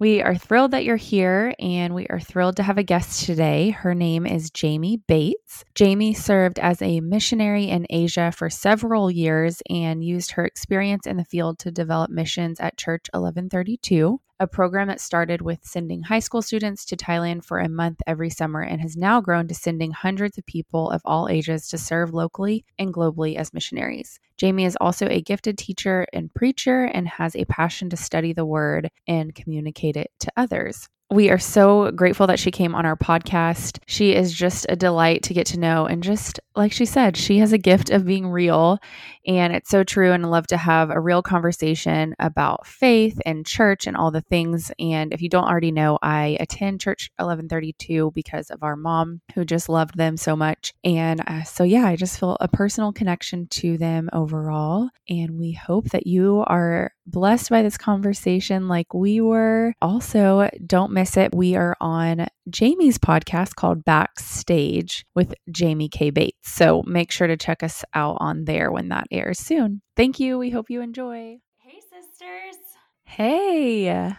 [0.00, 3.70] We are thrilled that you're here and we are thrilled to have a guest today.
[3.70, 5.64] Her name is Jamie Bates.
[5.76, 11.16] Jamie served as a missionary in Asia for several years and used her experience in
[11.16, 16.18] the field to develop missions at Church 1132 a program that started with sending high
[16.18, 19.92] school students to Thailand for a month every summer and has now grown to sending
[19.92, 24.18] hundreds of people of all ages to serve locally and globally as missionaries.
[24.36, 28.44] Jamie is also a gifted teacher and preacher and has a passion to study the
[28.44, 30.88] word and communicate it to others.
[31.10, 33.78] We are so grateful that she came on our podcast.
[33.86, 35.86] She is just a delight to get to know.
[35.86, 38.78] And just like she said, she has a gift of being real.
[39.26, 40.12] And it's so true.
[40.12, 44.20] And I love to have a real conversation about faith and church and all the
[44.20, 44.70] things.
[44.78, 49.44] And if you don't already know, I attend Church 1132 because of our mom who
[49.44, 50.74] just loved them so much.
[50.84, 54.90] And uh, so, yeah, I just feel a personal connection to them overall.
[55.08, 59.74] And we hope that you are blessed by this conversation like we were.
[59.80, 61.34] Also, don't miss it.
[61.34, 66.10] We are on Jamie's podcast called Backstage with Jamie K.
[66.10, 66.36] Bates.
[66.42, 69.80] So make sure to check us out on there when that airs soon.
[69.96, 70.38] Thank you.
[70.38, 71.38] We hope you enjoy.
[71.58, 72.56] Hey, sisters.
[73.04, 74.14] Hey.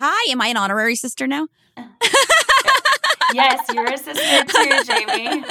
[0.00, 1.48] Hi, am I an honorary sister now?
[3.32, 5.42] yes, you're a sister too, Jamie.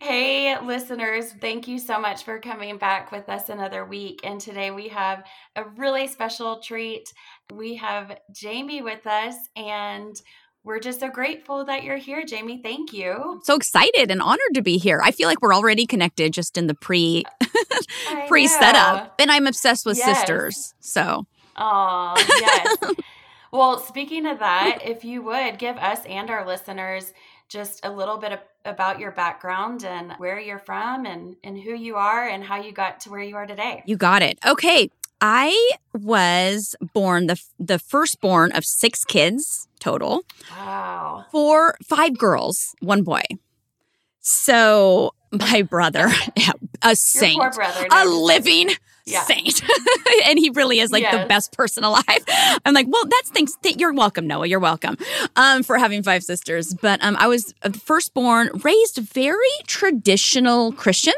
[0.00, 4.20] Hey, listeners, thank you so much for coming back with us another week.
[4.24, 5.24] And today we have
[5.54, 7.12] a really special treat.
[7.52, 10.20] We have Jamie with us, and
[10.64, 12.60] we're just so grateful that you're here, Jamie.
[12.62, 13.40] Thank you.
[13.44, 15.00] So excited and honored to be here.
[15.02, 17.24] I feel like we're already connected just in the pre
[18.28, 19.14] pre setup.
[19.18, 20.18] And I'm obsessed with yes.
[20.18, 20.74] sisters.
[20.80, 22.76] So Oh, yes.
[23.52, 27.12] well, speaking of that, if you would give us and our listeners
[27.48, 31.74] just a little bit of, about your background and where you're from and, and who
[31.74, 33.82] you are and how you got to where you are today.
[33.86, 34.38] You got it.
[34.46, 34.88] Okay.
[35.24, 40.22] I was born the the firstborn of six kids total.
[40.50, 41.26] Wow.
[41.30, 43.22] Four, five girls, one boy.
[44.20, 46.10] So my brother,
[46.82, 48.70] a saint, brother, a living
[49.06, 49.22] yeah.
[49.22, 49.62] saint.
[50.26, 51.22] and he really is like yes.
[51.22, 52.04] the best person alive.
[52.64, 53.56] I'm like, well, that's thanks.
[53.62, 54.46] Th- you're welcome, Noah.
[54.46, 54.96] You're welcome
[55.36, 56.74] um, for having five sisters.
[56.74, 61.14] But um, I was firstborn, raised very traditional Christian.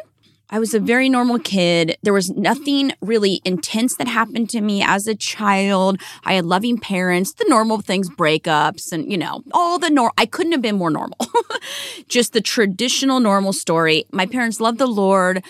[0.51, 0.87] I was a mm-hmm.
[0.87, 1.97] very normal kid.
[2.03, 6.01] There was nothing really intense that happened to me as a child.
[6.25, 10.15] I had loving parents, the normal things, breakups, and you know, all the normal.
[10.19, 11.19] I couldn't have been more normal.
[12.09, 14.05] Just the traditional normal story.
[14.13, 15.43] My parents loved the Lord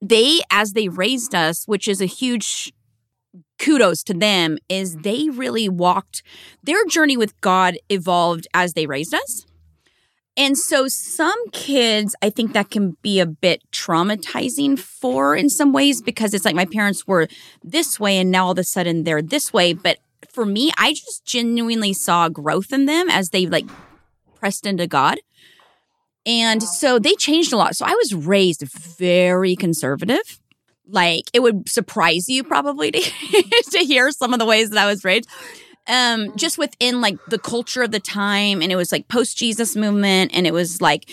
[0.00, 2.72] they, as they raised us, which is a huge
[3.58, 6.22] kudos to them, is they really walked
[6.62, 9.44] their journey with God evolved as they raised us.
[10.38, 15.72] And so some kids, I think that can be a bit traumatizing for in some
[15.72, 17.26] ways because it's like my parents were
[17.64, 19.72] this way and now all of a sudden they're this way.
[19.72, 23.66] But for me, I just genuinely saw growth in them as they like
[24.36, 25.18] pressed into God.
[26.24, 27.74] And so they changed a lot.
[27.74, 30.40] So I was raised very conservative.
[30.86, 33.00] Like it would surprise you probably to,
[33.72, 35.28] to hear some of the ways that I was raised.
[35.88, 39.74] Um, just within like the culture of the time, and it was like post Jesus
[39.74, 41.10] movement, and it was like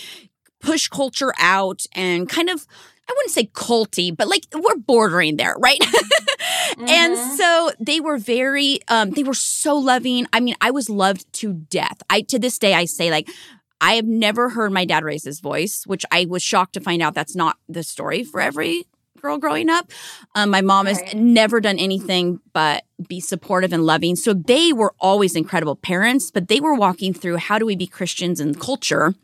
[0.62, 2.66] push culture out and kind of
[3.08, 5.80] I wouldn't say culty, but like we're bordering there, right?
[5.80, 6.88] mm-hmm.
[6.88, 10.26] And so they were very, um, they were so loving.
[10.34, 12.02] I mean, I was loved to death.
[12.10, 13.30] I to this day I say like
[13.80, 17.02] I have never heard my dad raise his voice, which I was shocked to find
[17.02, 18.86] out that's not the story for every
[19.26, 19.92] girl growing up.
[20.36, 24.16] Um, my mom has never done anything but be supportive and loving.
[24.16, 27.88] So they were always incredible parents, but they were walking through how do we be
[27.88, 29.16] Christians in culture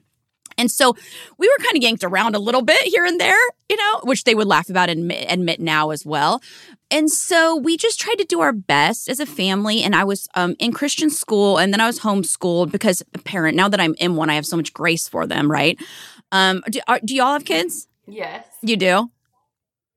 [0.57, 0.95] and so
[1.37, 3.39] we were kind of yanked around a little bit here and there,
[3.69, 6.41] you know, which they would laugh about and admit, admit now as well.
[6.89, 9.81] And so we just tried to do our best as a family.
[9.81, 13.55] And I was um, in Christian school and then I was homeschooled because a parent,
[13.55, 15.79] now that I'm in one, I have so much grace for them, right?
[16.31, 17.87] Um, do, are, do y'all have kids?
[18.07, 18.45] Yes.
[18.61, 19.09] You do?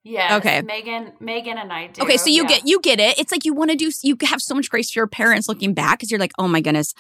[0.05, 0.37] Yeah.
[0.37, 0.61] Okay.
[0.61, 2.03] Megan, Megan, and I do.
[2.03, 2.49] Okay, so you yeah.
[2.49, 3.19] get you get it.
[3.19, 3.91] It's like you want to do.
[4.03, 6.61] You have so much grace for your parents looking back because you're like, oh my
[6.61, 6.93] goodness,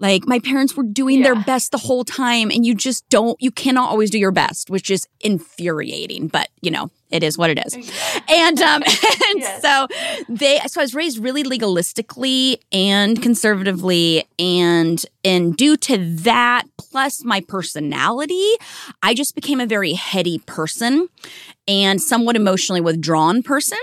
[0.00, 1.24] Like my parents were doing yeah.
[1.24, 4.70] their best the whole time and you just don't you cannot always do your best,
[4.70, 7.74] which is infuriating, but you know, it is what it is.
[8.28, 8.82] And um
[9.28, 9.62] and yes.
[9.62, 9.86] so
[10.28, 17.24] they so I was raised really legalistically and conservatively and and due to that plus
[17.24, 18.52] my personality,
[19.02, 21.08] I just became a very heady person
[21.68, 23.78] and somewhat emotionally withdrawn person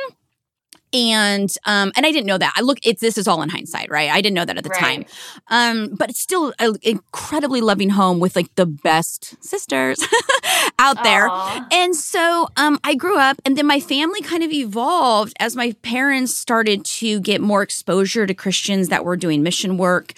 [0.93, 2.53] and um and i didn't know that.
[2.55, 4.09] I look it's this is all in hindsight right?
[4.09, 4.79] I didn't know that at the right.
[4.79, 5.05] time.
[5.49, 9.99] Um but it's still an incredibly loving home with like the best sisters
[10.79, 11.29] out there.
[11.29, 11.67] Aww.
[11.73, 15.73] and so um i grew up and then my family kind of evolved as my
[15.81, 20.13] parents started to get more exposure to christians that were doing mission work.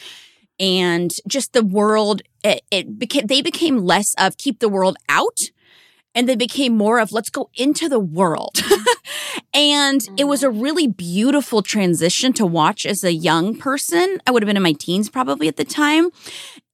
[0.62, 5.40] And just the world it, it became they became less of keep the world out
[6.16, 8.60] and they became more of let's go into the world.
[9.54, 10.62] and it was a mm-hmm.
[10.62, 14.20] really beautiful transition to watch as a young person.
[14.26, 16.10] I would have been in my teens probably at the time.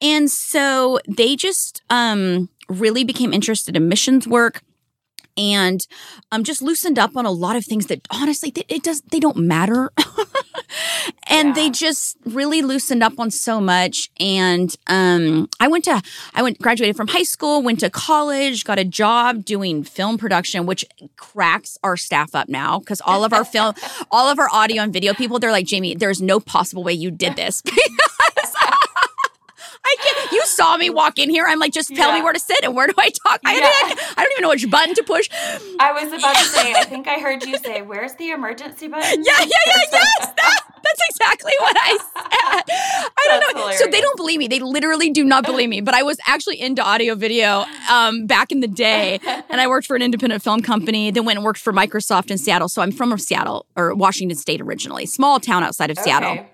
[0.01, 4.61] And so they just um, really became interested in missions work
[5.37, 5.87] and
[6.31, 9.37] um, just loosened up on a lot of things that honestly it does they don't
[9.37, 9.91] matter.
[11.27, 11.53] And yeah.
[11.53, 14.09] they just really loosened up on so much.
[14.19, 16.01] And um, i went to
[16.33, 20.65] i went graduated from high school went to college got a job doing film production
[20.65, 20.85] which
[21.15, 23.73] cracks our staff up now because all of our film
[24.11, 27.11] all of our audio and video people they're like jamie there's no possible way you
[27.11, 27.61] did this
[29.85, 30.31] I can't.
[30.31, 31.45] You saw me walk in here.
[31.47, 32.15] I'm like, just tell yeah.
[32.15, 33.39] me where to sit and where do I talk?
[33.45, 33.95] I, yeah.
[34.17, 35.29] I, don't even know which button to push.
[35.79, 39.23] I was about to say, I think I heard you say, "Where's the emergency button?"
[39.23, 39.91] Yeah, yeah, yeah, yes.
[39.91, 42.75] That, that's exactly what I said.
[43.17, 43.61] I don't know.
[43.61, 43.79] Hilarious.
[43.79, 44.47] So they don't believe me.
[44.47, 45.81] They literally do not believe me.
[45.81, 49.87] But I was actually into audio video um, back in the day, and I worked
[49.87, 51.11] for an independent film company.
[51.11, 52.69] Then went and worked for Microsoft in Seattle.
[52.69, 56.05] So I'm from Seattle or Washington State originally, small town outside of okay.
[56.05, 56.45] Seattle.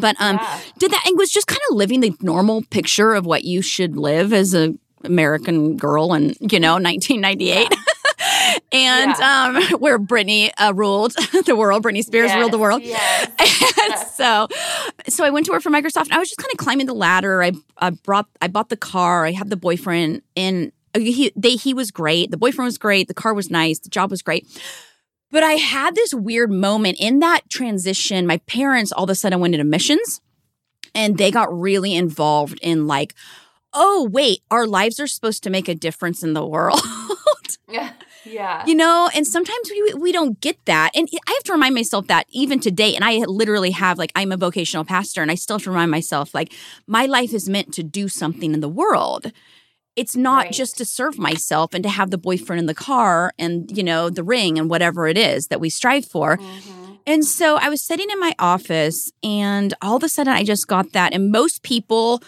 [0.00, 0.60] But um, yeah.
[0.78, 3.96] did that and was just kind of living the normal picture of what you should
[3.96, 4.74] live as a
[5.04, 7.68] American girl in you know 1998.
[7.70, 7.76] Yeah.
[8.72, 9.70] and yeah.
[9.70, 11.12] um, where Britney uh, ruled
[11.46, 12.82] the world, Britney Spears yes, ruled the world.
[12.82, 13.30] Yes.
[13.80, 14.48] and so,
[15.08, 16.04] so I went to work for Microsoft.
[16.04, 17.42] And I was just kind of climbing the ladder.
[17.42, 19.24] I, I brought, I bought the car.
[19.24, 22.30] I had the boyfriend, and he, they, he was great.
[22.30, 23.08] The boyfriend was great.
[23.08, 23.78] The car was nice.
[23.78, 24.46] The job was great.
[25.30, 28.26] But I had this weird moment in that transition.
[28.26, 30.20] My parents all of a sudden went into missions
[30.94, 33.14] and they got really involved in like,
[33.72, 36.80] oh, wait, our lives are supposed to make a difference in the world.
[37.68, 37.92] yeah.
[38.24, 38.66] Yeah.
[38.66, 40.90] You know, and sometimes we we don't get that.
[40.94, 44.30] And I have to remind myself that even today and I literally have like I'm
[44.30, 46.52] a vocational pastor and I still have to remind myself like
[46.86, 49.32] my life is meant to do something in the world
[49.96, 50.52] it's not right.
[50.52, 54.10] just to serve myself and to have the boyfriend in the car and you know
[54.10, 56.36] the ring and whatever it is that we strive for.
[56.36, 56.92] Mm-hmm.
[57.06, 60.66] and so i was sitting in my office and all of a sudden i just
[60.68, 61.12] got that.
[61.12, 62.22] And most people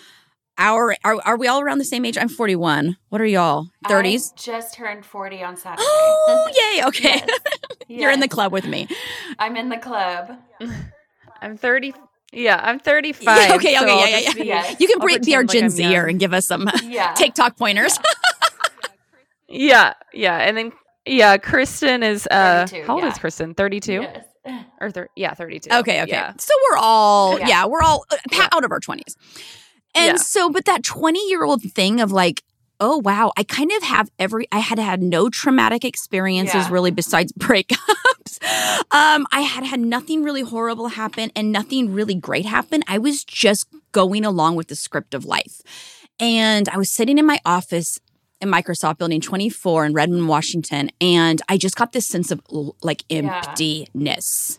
[0.58, 2.18] our are, are we all around the same age?
[2.18, 3.68] I'm 41 what are y'all?
[3.86, 5.82] 30s I just turned 40 on saturday.
[5.86, 7.22] Oh yay okay.
[7.26, 7.40] Yes.
[7.88, 8.14] you're yes.
[8.14, 8.88] in the club with me.
[9.38, 10.38] I'm in the club.
[11.40, 11.94] I'm 30
[12.32, 13.22] yeah, I'm 35.
[13.24, 14.44] Yeah, okay, so okay, yeah, yeah, yeah.
[14.44, 14.80] Yes.
[14.80, 17.12] You can bring, be our Gen like Zer and give us some yeah.
[17.16, 17.98] TikTok pointers.
[19.48, 20.72] yeah, yeah, and then
[21.06, 23.10] yeah, Kristen is uh, how old yeah.
[23.10, 23.54] is Kristen?
[23.54, 23.92] 32.
[23.92, 24.26] Yes.
[24.80, 25.70] Or thir- yeah, 32.
[25.70, 26.10] Okay, okay.
[26.10, 26.32] Yeah.
[26.38, 29.14] So we're all yeah, yeah we're all uh, out of our 20s.
[29.94, 32.42] And so, but that 20 year old thing of like,
[32.82, 36.68] oh wow, I kind of have every I had had no traumatic experiences yeah.
[36.70, 38.42] really besides breakups.
[38.90, 42.82] um, I had had nothing really horrible happen and nothing really great happen.
[42.88, 45.62] I was just going along with the script of life.
[46.18, 48.00] And I was sitting in my office
[48.40, 52.40] in Microsoft Building 24 in Redmond, Washington, and I just got this sense of
[52.82, 54.58] like emptiness.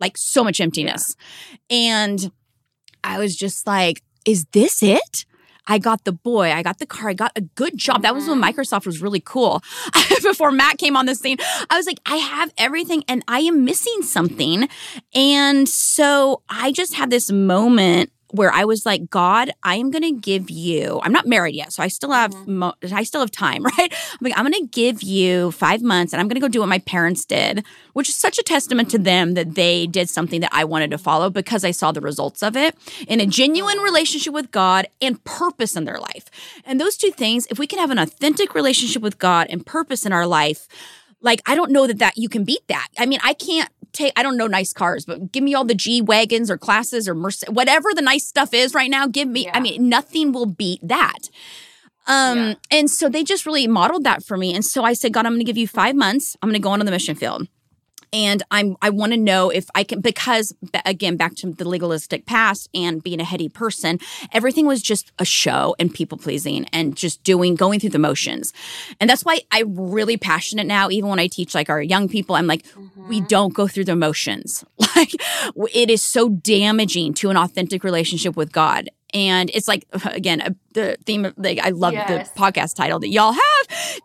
[0.00, 1.14] Like so much emptiness.
[1.70, 1.76] Yeah.
[1.76, 2.32] And
[3.04, 5.24] I was just like, is this it?
[5.66, 8.02] I got the boy, I got the car, I got a good job.
[8.02, 8.58] That was when mm-hmm.
[8.58, 9.62] Microsoft was really cool.
[10.22, 11.38] Before Matt came on the scene,
[11.70, 14.68] I was like, I have everything and I am missing something.
[15.14, 20.02] And so I just had this moment where I was like, God, I am going
[20.02, 21.00] to give you.
[21.02, 22.56] I'm not married yet, so I still have mm-hmm.
[22.56, 23.92] mo- I still have time, right?
[23.92, 26.60] I'm like, I'm going to give you five months, and I'm going to go do
[26.60, 27.64] what my parents did,
[27.94, 30.98] which is such a testament to them that they did something that I wanted to
[30.98, 32.76] follow because I saw the results of it
[33.08, 36.30] in a genuine relationship with God and purpose in their life.
[36.64, 40.06] And those two things, if we can have an authentic relationship with God and purpose
[40.06, 40.68] in our life,
[41.20, 42.88] like I don't know that that you can beat that.
[42.98, 45.74] I mean, I can't take I don't know nice cars, but give me all the
[45.74, 49.06] G wagons or classes or Mercedes, whatever the nice stuff is right now.
[49.06, 49.44] Give me.
[49.44, 49.52] Yeah.
[49.54, 51.30] I mean, nothing will beat that.
[52.06, 52.54] Um, yeah.
[52.70, 54.54] and so they just really modeled that for me.
[54.54, 56.36] And so I said, God, I'm going to give you five months.
[56.40, 57.48] I'm going to go on to the mission field.
[58.12, 62.26] And i'm i want to know if i can because again back to the legalistic
[62.26, 63.98] past and being a heady person
[64.32, 68.52] everything was just a show and people pleasing and just doing going through the motions.
[69.00, 70.90] And that's why i'm really passionate now.
[70.90, 73.08] Even when i teach like our young people i'm like mm-hmm.
[73.08, 74.64] we don't go through the motions.
[74.96, 75.12] Like
[75.74, 78.88] it is so damaging to an authentic relationship with god.
[79.12, 82.30] And it's like again uh, the theme of like i love yes.
[82.30, 83.55] the podcast title that y'all have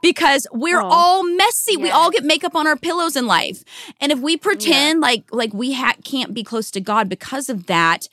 [0.02, 0.88] because we're oh.
[0.90, 1.82] all messy yes.
[1.82, 3.64] we all get makeup on our pillows in life
[4.00, 5.08] and if we pretend yeah.
[5.08, 8.08] like like we ha- can't be close to god because of that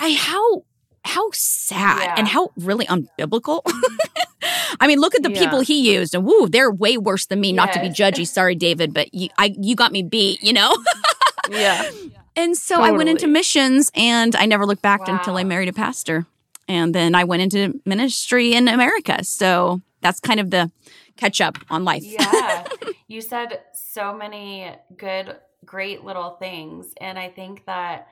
[0.00, 0.64] i how
[1.04, 2.14] how sad yeah.
[2.16, 3.62] and how really unbiblical
[4.80, 5.40] I mean, look at the yeah.
[5.40, 7.48] people he used, and woo, they're way worse than me.
[7.48, 7.56] Yes.
[7.56, 10.42] Not to be judgy, sorry, David, but you, I, you got me beat.
[10.42, 10.76] You know?
[11.50, 11.90] yeah.
[12.36, 12.90] And so totally.
[12.90, 15.16] I went into missions and I never looked back wow.
[15.16, 16.24] until I married a pastor.
[16.68, 19.24] And then I went into ministry in America.
[19.24, 20.70] So that's kind of the
[21.16, 22.02] catch up on life.
[22.04, 22.64] yeah.
[23.10, 26.92] You said so many good, great little things.
[27.00, 28.08] And I think that,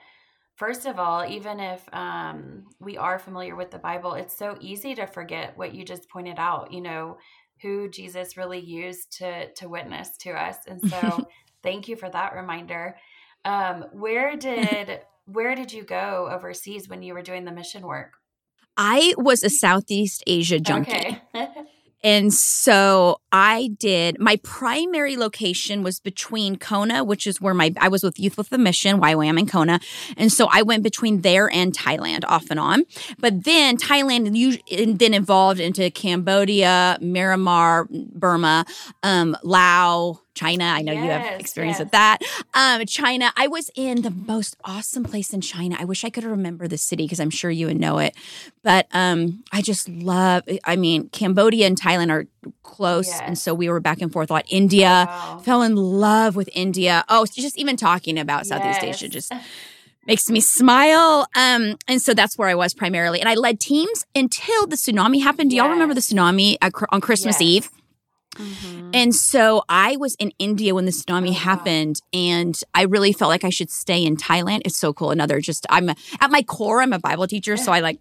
[0.55, 4.95] first of all, even if um, we are familiar with the Bible, it's so easy
[4.95, 7.19] to forget what you just pointed out, you know,
[7.61, 10.57] who Jesus really used to, to witness to us.
[10.67, 11.29] And so
[11.63, 12.97] thank you for that reminder.
[13.45, 18.15] Um, where did where did you go overseas when you were doing the mission work?
[18.77, 20.93] I was a Southeast Asia junkie.
[20.93, 21.23] Okay.
[22.07, 27.89] and so I did my primary location was between Kona, which is where my I
[27.89, 29.81] was with Youth with a Mission, YWAM in Kona.
[30.17, 32.85] And so I went between there and Thailand off and on.
[33.19, 34.29] But then Thailand
[34.71, 38.65] and then evolved into Cambodia, Myanmar, Burma,
[39.03, 40.65] um, Laos, China.
[40.65, 41.85] I know yes, you have experience yes.
[41.87, 42.19] with that.
[42.55, 43.33] Um, China.
[43.37, 45.77] I was in the most awesome place in China.
[45.79, 48.15] I wish I could remember the city because I'm sure you would know it.
[48.63, 50.45] But um, I just love.
[50.65, 52.27] I mean, Cambodia and Thailand are
[52.63, 53.23] close, yes.
[53.25, 54.45] and so we were back and forth a lot.
[54.49, 55.07] India.
[55.09, 55.41] Wow.
[55.43, 57.05] Fell in love with India.
[57.09, 59.33] Oh, just even talking about Southeast Asia just.
[60.07, 61.27] makes me smile.
[61.35, 63.19] Um, and so that's where I was primarily.
[63.19, 65.51] And I led teams until the tsunami happened.
[65.51, 66.57] Do y'all remember the tsunami
[66.93, 67.69] on Christmas Eve?
[68.37, 68.91] Mm-hmm.
[68.95, 73.31] And so I was in India when the tsunami oh, happened, and I really felt
[73.31, 74.63] like I should stay in Thailand.
[74.65, 75.11] It's so cool.
[75.11, 77.63] Another just I'm a, at my core, I'm a Bible teacher, yeah.
[77.63, 77.99] so I like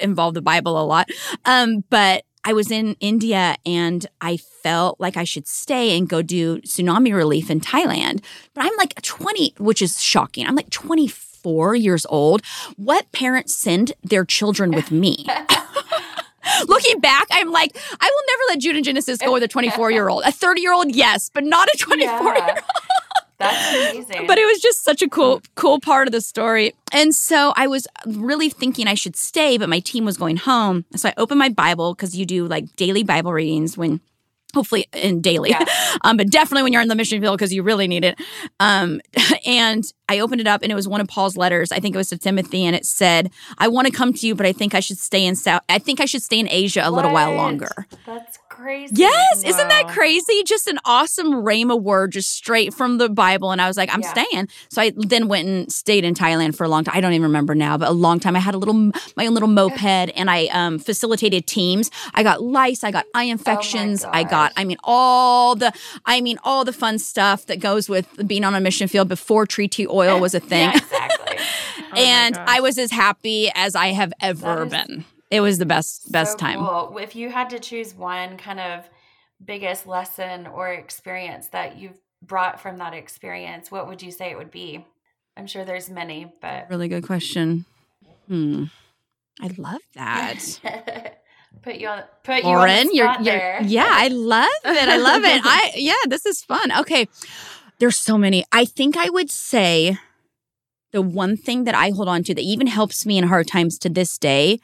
[0.00, 1.08] involve the Bible a lot.
[1.44, 6.22] Um, but I was in India and I felt like I should stay and go
[6.22, 8.24] do tsunami relief in Thailand.
[8.54, 10.46] But I'm like 20, which is shocking.
[10.46, 12.42] I'm like 24 years old.
[12.76, 15.26] What parents send their children with me?
[16.68, 19.90] Looking back, I'm like, I will never let Jude and Genesis go with a 24
[19.90, 20.22] year old.
[20.24, 22.58] A 30 year old, yes, but not a 24 year old.
[23.38, 24.26] That's amazing.
[24.26, 26.74] But it was just such a cool, cool part of the story.
[26.92, 30.84] And so I was really thinking I should stay, but my team was going home.
[30.94, 34.00] So I opened my Bible because you do like daily Bible readings when
[34.54, 35.64] hopefully in daily yeah.
[36.02, 38.18] um, but definitely when you're in the mission field because you really need it
[38.58, 39.00] um,
[39.46, 41.98] and i opened it up and it was one of paul's letters i think it
[41.98, 44.74] was to timothy and it said i want to come to you but i think
[44.74, 46.96] i should stay in south i think i should stay in asia a what?
[46.96, 48.94] little while longer that's crazy.
[48.96, 49.50] Yes, wow.
[49.50, 50.42] isn't that crazy?
[50.44, 53.52] Just an awesome rhema word, just straight from the Bible.
[53.52, 54.12] And I was like, I'm yeah.
[54.12, 54.48] staying.
[54.68, 56.96] So I then went and stayed in Thailand for a long time.
[56.96, 58.36] I don't even remember now, but a long time.
[58.36, 58.74] I had a little
[59.16, 61.90] my own little moped, and I um, facilitated teams.
[62.14, 65.72] I got lice, I got eye oh infections, oh I got, I mean, all the,
[66.06, 69.46] I mean, all the fun stuff that goes with being on a mission field before
[69.46, 70.70] tree tea oil was a thing.
[70.70, 71.36] yeah, exactly.
[71.92, 76.10] oh and I was as happy as I have ever been it was the best
[76.10, 76.58] best so time.
[76.58, 76.98] Cool.
[76.98, 78.88] If you had to choose one kind of
[79.44, 84.36] biggest lesson or experience that you've brought from that experience, what would you say it
[84.36, 84.84] would be?
[85.36, 87.64] I'm sure there's many, but really good question.
[88.28, 88.64] Hmm.
[89.40, 91.16] I love that.
[91.62, 94.88] put you on put Lauren, you on you're, you're yeah, I love it.
[94.88, 95.40] I love it.
[95.44, 96.72] I yeah, this is fun.
[96.80, 97.08] Okay.
[97.78, 98.44] There's so many.
[98.52, 99.96] I think I would say
[100.92, 103.78] the one thing that I hold on to that even helps me in hard times
[103.78, 104.60] to this day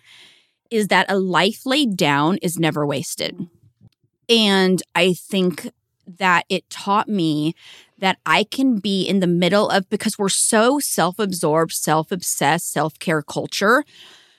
[0.70, 3.48] is that a life laid down is never wasted.
[4.28, 5.70] And I think
[6.06, 7.54] that it taught me
[7.98, 12.70] that I can be in the middle of because we're so self absorbed, self obsessed,
[12.72, 13.84] self care culture,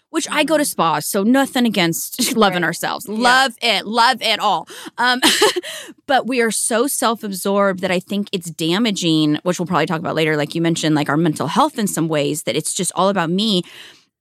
[0.09, 0.67] which I go to mm-hmm.
[0.67, 1.05] spas.
[1.05, 2.67] So nothing against loving right.
[2.67, 3.07] ourselves.
[3.07, 3.85] Love it.
[3.85, 4.67] Love it all.
[4.97, 5.21] Um,
[6.07, 9.99] but we are so self absorbed that I think it's damaging, which we'll probably talk
[9.99, 12.91] about later, like you mentioned, like our mental health in some ways, that it's just
[12.95, 13.63] all about me.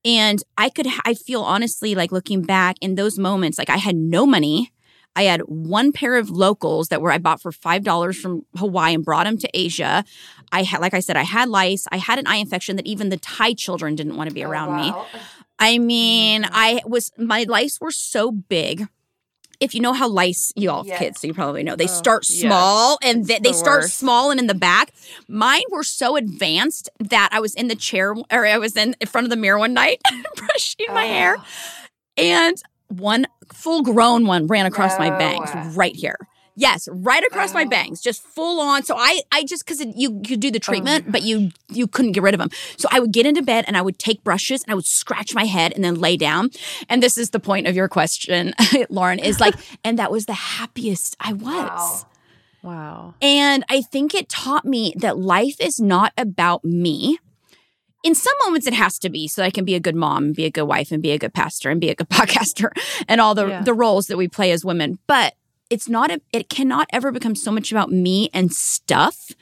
[0.06, 3.96] And I could, I feel honestly like looking back in those moments, like I had
[3.96, 4.72] no money.
[5.16, 8.94] I had one pair of locals that were I bought for five dollars from Hawaii
[8.94, 10.04] and brought them to Asia.
[10.52, 11.88] I had, like I said, I had lice.
[11.90, 14.50] I had an eye infection that even the Thai children didn't want to be oh,
[14.50, 14.76] around wow.
[14.76, 15.18] me.
[15.58, 16.54] I mean, mm-hmm.
[16.54, 18.86] I was my lice were so big
[19.60, 20.98] if you know how lice, you all yes.
[20.98, 23.14] kids, so you probably know they oh, start small yes.
[23.14, 23.98] and they, they the start worst.
[23.98, 24.92] small and in the back.
[25.28, 29.06] Mine were so advanced that I was in the chair or I was in in
[29.06, 30.00] front of the mirror one night
[30.36, 30.94] brushing oh.
[30.94, 31.44] my hair, oh.
[32.16, 32.56] and
[32.88, 36.16] one full grown one ran across my bangs right here.
[36.58, 37.54] Yes, right across oh.
[37.54, 38.82] my bangs, just full on.
[38.82, 41.86] So I, I just because you you do the oh treatment, oh but you you
[41.86, 42.48] couldn't get rid of them.
[42.78, 45.34] So I would get into bed and I would take brushes and I would scratch
[45.34, 46.50] my head and then lay down.
[46.88, 48.54] And this is the point of your question,
[48.88, 51.44] Lauren, is like, and that was the happiest I was.
[51.44, 52.06] Wow.
[52.62, 53.14] Wow.
[53.22, 57.18] And I think it taught me that life is not about me.
[58.02, 60.46] In some moments, it has to be so I can be a good mom, be
[60.46, 62.70] a good wife, and be a good pastor, and be a good podcaster,
[63.08, 63.62] and all the, yeah.
[63.62, 64.98] the roles that we play as women.
[65.06, 65.34] But
[65.70, 69.32] it's not a, it cannot ever become so much about me and stuff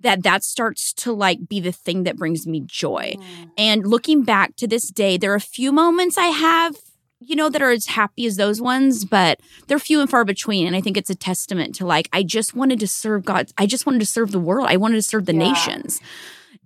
[0.00, 3.14] that that starts to like be the thing that brings me joy.
[3.16, 3.50] Mm.
[3.56, 6.76] And looking back to this day, there are a few moments I have,
[7.20, 10.66] you know, that are as happy as those ones, but they're few and far between.
[10.66, 13.50] And I think it's a testament to like, I just wanted to serve God.
[13.56, 14.68] I just wanted to serve the world.
[14.68, 15.50] I wanted to serve the yeah.
[15.50, 16.00] nations.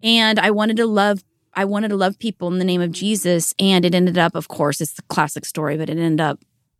[0.03, 1.25] And I wanted to love
[1.55, 3.53] I wanted to love people in the name of Jesus.
[3.59, 6.39] And it ended up, of course, it's the classic story, but it ended up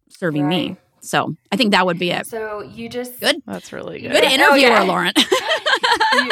[0.09, 0.71] serving right.
[0.71, 0.77] me.
[1.01, 2.27] So I think that would be it.
[2.27, 3.43] So you just good.
[3.47, 4.13] That's really good.
[4.13, 4.83] Good interviewer, oh, yeah.
[4.83, 5.13] Lauren.
[6.15, 6.31] you,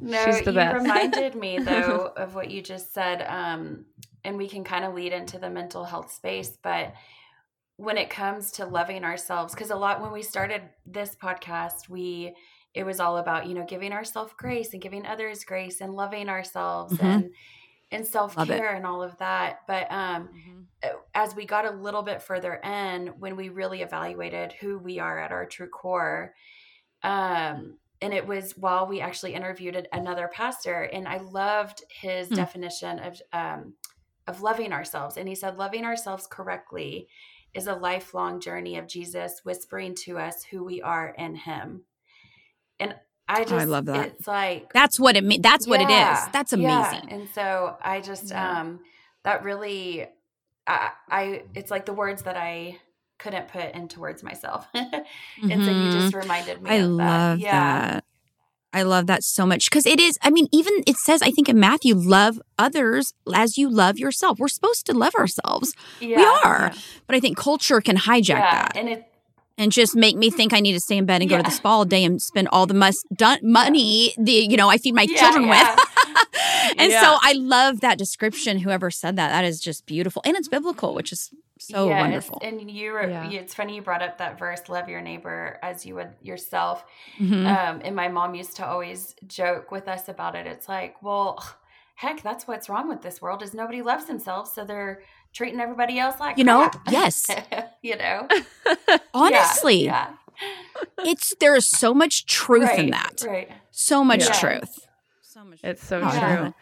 [0.00, 0.82] no, She's the you best.
[0.82, 3.84] reminded me though of what you just said, um,
[4.24, 6.94] and we can kind of lead into the mental health space, but
[7.76, 12.34] when it comes to loving ourselves, because a lot when we started this podcast, we
[12.74, 16.28] it was all about you know giving ourselves grace and giving others grace and loving
[16.28, 17.06] ourselves mm-hmm.
[17.06, 17.30] and
[17.90, 20.60] and self-care and all of that but um mm-hmm.
[20.82, 24.98] Uh, as we got a little bit further in when we really evaluated who we
[24.98, 26.34] are at our true core
[27.02, 32.36] um and it was while we actually interviewed another pastor and i loved his mm-hmm.
[32.36, 33.72] definition of um
[34.26, 37.08] of loving ourselves and he said loving ourselves correctly
[37.54, 41.82] is a lifelong journey of jesus whispering to us who we are in him
[42.78, 42.94] and
[43.28, 44.06] I just, oh, I love that.
[44.06, 45.42] It's like that's what it means.
[45.42, 46.32] That's yeah, what it is.
[46.32, 47.08] That's amazing.
[47.08, 47.14] Yeah.
[47.14, 48.60] And so I just, yeah.
[48.60, 48.80] um,
[49.24, 50.06] that really,
[50.66, 52.78] I, I, it's like the words that I
[53.18, 55.48] couldn't put into words myself, and mm-hmm.
[55.48, 56.18] so you just mm-hmm.
[56.18, 56.70] reminded me.
[56.70, 57.44] I love that.
[57.44, 57.90] Yeah.
[57.90, 58.04] that.
[58.72, 60.18] I love that so much because it is.
[60.22, 64.38] I mean, even it says, I think in Matthew, love others as you love yourself.
[64.38, 65.72] We're supposed to love ourselves.
[65.98, 66.80] Yeah, we are, yeah.
[67.06, 68.76] but I think culture can hijack yeah, that.
[68.76, 69.10] And it
[69.58, 71.38] and just make me think I need to stay in bed and yeah.
[71.38, 74.56] go to the spa all day and spend all the must done money the you
[74.56, 75.74] know I feed my yeah, children yeah.
[75.74, 75.86] with.
[76.78, 78.58] and so I love that description.
[78.58, 82.38] Whoever said that, that is just beautiful, and it's biblical, which is so wonderful.
[82.42, 85.94] And you, were, it's funny you brought up that verse, "Love your neighbor as you
[85.94, 86.84] would yourself."
[87.18, 87.46] Mm-hmm.
[87.46, 90.46] Um, and my mom used to always joke with us about it.
[90.46, 91.42] It's like, well,
[91.94, 95.02] heck, that's what's wrong with this world is nobody loves themselves, so they're
[95.36, 96.70] treating everybody else like you know?
[96.90, 97.26] yes.
[97.82, 98.26] You know?
[99.14, 99.84] Honestly.
[99.84, 101.04] Yeah, yeah.
[101.04, 103.22] it's there is so much truth right, in that.
[103.26, 103.50] right.
[103.70, 104.32] So much yeah.
[104.32, 104.78] truth.
[105.22, 106.54] So much it's so true.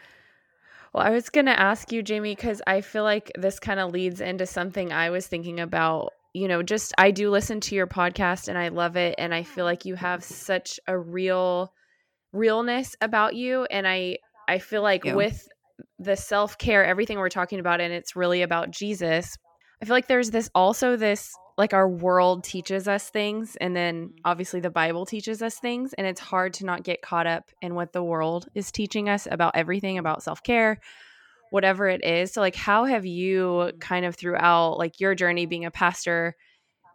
[0.93, 3.91] Well i was going to ask you jamie because i feel like this kind of
[3.91, 6.11] leads into something i was thinking about.
[6.33, 9.43] You know just i do listen to your podcast and i love it and i
[9.43, 11.71] feel like you have such a real
[12.33, 14.17] realness about you and i
[14.49, 15.47] i feel like with
[15.99, 19.37] the self care, everything we're talking about, and it's really about Jesus.
[19.81, 24.07] I feel like there's this also this like our world teaches us things, and then
[24.07, 24.17] mm-hmm.
[24.25, 27.75] obviously the Bible teaches us things, and it's hard to not get caught up in
[27.75, 30.79] what the world is teaching us about everything about self care,
[31.51, 32.33] whatever it is.
[32.33, 33.77] So, like, how have you mm-hmm.
[33.79, 36.35] kind of throughout like your journey being a pastor?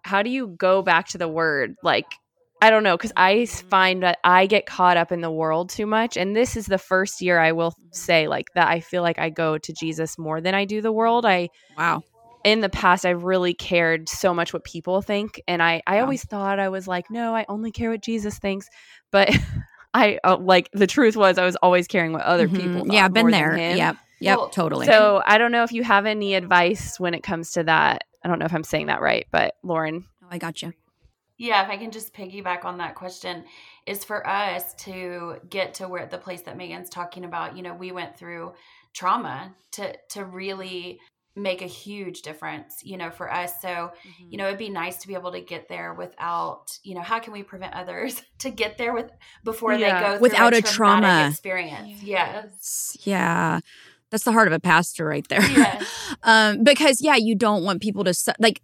[0.02, 1.74] How do you go back to the word?
[1.82, 2.06] Like,
[2.62, 5.86] I don't know because I find that I get caught up in the world too
[5.86, 8.68] much, and this is the first year I will say like that.
[8.68, 11.24] I feel like I go to Jesus more than I do the world.
[11.24, 12.02] I wow.
[12.42, 16.02] In the past, I really cared so much what people think, and I I wow.
[16.02, 18.68] always thought I was like, no, I only care what Jesus thinks,
[19.10, 19.30] but
[19.94, 22.74] I uh, like the truth was I was always caring what other mm-hmm.
[22.74, 22.92] people.
[22.94, 23.56] yeah, been there.
[23.56, 24.86] Yep, yep, well, totally.
[24.86, 28.04] So I don't know if you have any advice when it comes to that.
[28.22, 30.72] I don't know if I'm saying that right, but Lauren, oh, I got you.
[31.40, 33.44] Yeah, if I can just piggyback on that question,
[33.86, 37.72] is for us to get to where the place that Megan's talking about, you know,
[37.72, 38.52] we went through
[38.92, 41.00] trauma to to really
[41.34, 43.58] make a huge difference, you know, for us.
[43.62, 44.26] So, mm-hmm.
[44.28, 47.20] you know, it'd be nice to be able to get there without, you know, how
[47.20, 49.10] can we prevent others to get there with
[49.42, 50.10] before yeah.
[50.10, 52.02] they go without a, a trauma experience?
[52.02, 52.98] Yes.
[53.00, 53.60] Yeah.
[54.10, 55.40] That's the heart of a pastor right there.
[55.40, 56.14] Yes.
[56.22, 58.60] um, because yeah, you don't want people to like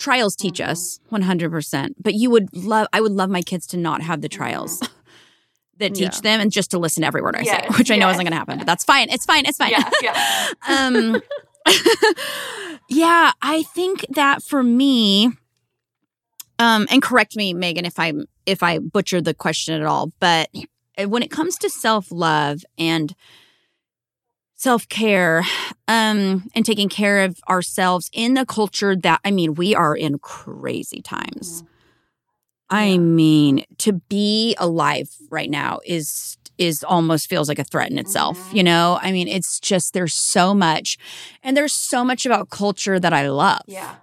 [0.00, 4.02] trials teach us 100% but you would love i would love my kids to not
[4.02, 4.80] have the trials
[5.76, 6.20] that teach yeah.
[6.22, 8.24] them and just to listen to every word i yes, say which i know isn't
[8.24, 10.48] going to happen but that's fine it's fine it's fine yeah, yeah.
[10.68, 11.22] um
[12.88, 15.30] yeah i think that for me
[16.60, 18.12] um, and correct me, Megan, if I
[18.44, 20.50] if I butchered the question at all, but
[20.98, 23.14] when it comes to self love and
[24.60, 25.42] self care
[25.88, 30.18] um, and taking care of ourselves in the culture that I mean, we are in
[30.18, 31.62] crazy times.
[31.62, 31.66] Mm-hmm.
[32.72, 37.98] I mean, to be alive right now is is almost feels like a threat in
[37.98, 38.56] itself, mm-hmm.
[38.58, 38.98] you know?
[39.00, 40.98] I mean, it's just there's so much
[41.42, 43.62] and there's so much about culture that I love.
[43.66, 43.94] Yeah.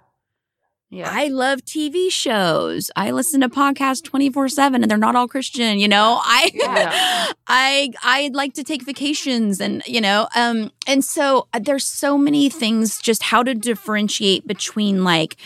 [0.90, 1.10] Yeah.
[1.12, 2.90] I love TV shows.
[2.96, 6.18] I listen to podcasts 24/7 and they're not all Christian, you know.
[6.24, 7.32] I yeah.
[7.46, 12.16] I I like to take vacations and, you know, um and so uh, there's so
[12.16, 15.36] many things just how to differentiate between like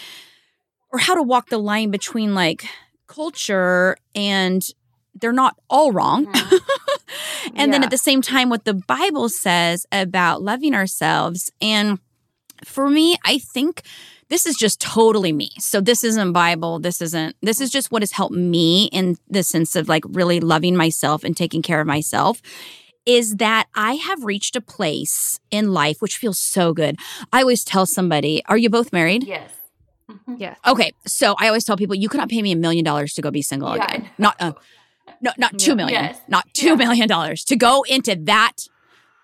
[0.93, 2.65] or how to walk the line between like
[3.09, 4.63] culture and
[5.15, 6.27] they're not all wrong.
[6.27, 6.57] Mm-hmm.
[7.57, 7.67] and yeah.
[7.67, 11.99] then at the same time what the Bible says about loving ourselves and
[12.65, 13.83] for me, I think
[14.33, 15.51] this is just totally me.
[15.59, 16.79] So this isn't Bible.
[16.79, 20.41] This isn't, this is just what has helped me in the sense of like really
[20.41, 22.41] loving myself and taking care of myself
[23.05, 26.99] is that I have reached a place in life which feels so good.
[27.31, 29.25] I always tell somebody, are you both married?
[29.25, 29.51] Yes.
[30.39, 30.59] Yes.
[30.67, 30.93] Okay.
[31.07, 33.31] So I always tell people you could not pay me a million dollars to go
[33.31, 34.11] be single yeah, again.
[34.17, 34.53] Not uh,
[35.21, 36.05] no, not two million.
[36.05, 36.19] Yes.
[36.29, 36.75] Not two yeah.
[36.77, 38.69] million dollars to go into that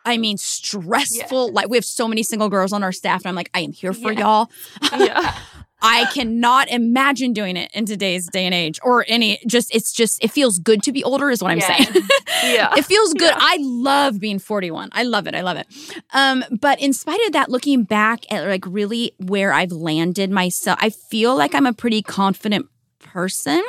[0.09, 1.47] I mean, stressful.
[1.47, 1.53] Yeah.
[1.53, 3.73] Like we have so many single girls on our staff, and I'm like, I am
[3.73, 4.21] here for yeah.
[4.21, 4.51] y'all.
[4.97, 5.35] Yeah.
[5.81, 10.23] I cannot imagine doing it in today's day and age or any just it's just
[10.23, 11.77] it feels good to be older is what I'm yeah.
[11.77, 11.89] saying.
[12.43, 12.75] yeah.
[12.77, 13.31] It feels good.
[13.31, 13.39] Yeah.
[13.39, 14.89] I love being 41.
[14.93, 15.37] I love it.
[15.37, 15.69] I love it.
[16.13, 20.79] Um but in spite of that looking back at like really where I've landed myself,
[20.83, 22.67] I feel like I'm a pretty confident
[22.99, 23.63] person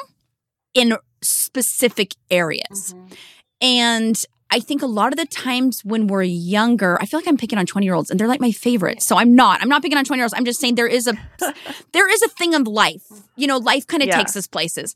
[0.74, 2.96] in specific areas.
[2.96, 3.14] Mm-hmm.
[3.62, 7.38] And I think a lot of the times when we're younger, I feel like I'm
[7.38, 9.08] picking on 20 year olds and they're like my favorites.
[9.08, 9.62] So I'm not.
[9.62, 10.34] I'm not picking on 20 year olds.
[10.34, 11.14] I'm just saying there is a
[11.92, 13.04] there is a thing of life.
[13.36, 14.18] You know, life kind of yeah.
[14.18, 14.96] takes us places.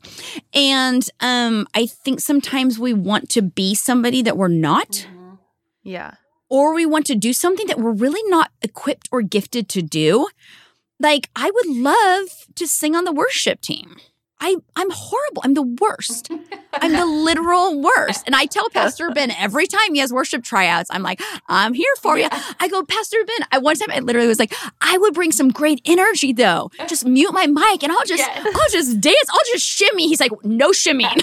[0.52, 4.90] And um I think sometimes we want to be somebody that we're not.
[4.90, 5.34] Mm-hmm.
[5.84, 6.14] Yeah.
[6.48, 10.28] Or we want to do something that we're really not equipped or gifted to do.
[10.98, 13.96] Like I would love to sing on the worship team.
[14.44, 15.40] I, I'm horrible.
[15.42, 16.28] I'm the worst.
[16.74, 18.24] I'm the literal worst.
[18.26, 21.94] And I tell Pastor Ben every time he has worship tryouts, I'm like, I'm here
[22.02, 22.28] for you.
[22.60, 23.46] I go, Pastor Ben.
[23.52, 24.52] I one time I literally was like,
[24.82, 26.70] I would bring some great energy though.
[26.86, 28.46] Just mute my mic and I'll just yes.
[28.54, 29.28] I'll just dance.
[29.30, 30.08] I'll just shimmy.
[30.08, 31.22] He's like, no shimmying.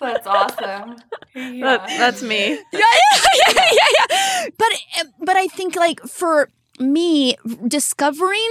[0.00, 0.96] that's awesome.
[1.36, 1.78] Yeah.
[1.78, 2.48] That, that's me.
[2.48, 3.20] Yeah, yeah,
[3.54, 4.46] yeah, yeah, yeah.
[4.58, 6.48] But eh, but I think like for
[6.80, 7.36] me,
[7.68, 8.50] discovering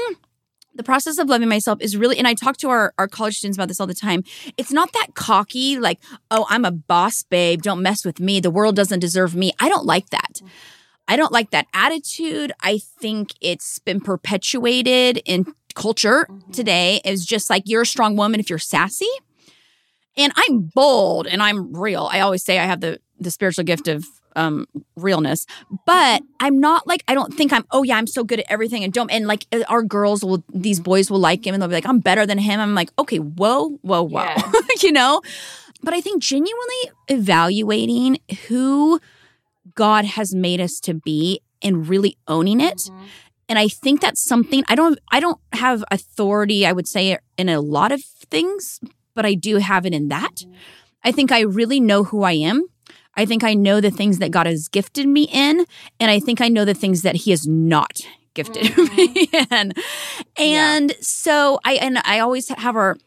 [0.75, 3.57] the process of loving myself is really and i talk to our, our college students
[3.57, 4.23] about this all the time.
[4.57, 5.99] It's not that cocky like
[6.31, 7.61] oh i'm a boss babe.
[7.61, 8.39] Don't mess with me.
[8.39, 9.51] The world doesn't deserve me.
[9.59, 10.41] I don't like that.
[11.07, 12.53] I don't like that attitude.
[12.61, 16.51] I think it's been perpetuated in culture mm-hmm.
[16.51, 19.09] today is just like you're a strong woman if you're sassy.
[20.15, 22.09] And i'm bold and i'm real.
[22.11, 24.05] I always say i have the the spiritual gift of
[24.35, 25.45] um realness
[25.85, 28.83] but i'm not like i don't think i'm oh yeah i'm so good at everything
[28.83, 31.69] and don't and like uh, our girls will these boys will like him and they'll
[31.69, 34.51] be like i'm better than him i'm like okay whoa whoa whoa yeah.
[34.81, 35.21] you know
[35.81, 38.17] but i think genuinely evaluating
[38.47, 38.99] who
[39.75, 43.05] god has made us to be and really owning it mm-hmm.
[43.49, 47.49] and i think that's something i don't i don't have authority i would say in
[47.49, 48.79] a lot of things
[49.15, 50.53] but i do have it in that mm-hmm.
[51.03, 52.67] i think i really know who i am
[53.15, 55.65] I think I know the things that God has gifted me in,
[55.99, 58.01] and I think I know the things that He has not
[58.33, 58.95] gifted mm-hmm.
[58.95, 59.73] me in.
[60.37, 60.97] And yeah.
[61.01, 62.97] so I and I always have our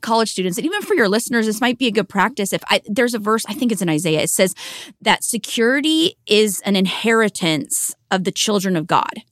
[0.00, 2.82] college students and even for your listeners this might be a good practice if I,
[2.86, 4.54] there's a verse i think it's in isaiah it says
[5.00, 9.22] that security is an inheritance of the children of god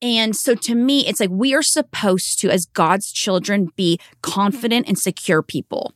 [0.00, 4.88] and so to me it's like we are supposed to as god's children be confident
[4.88, 5.92] and secure people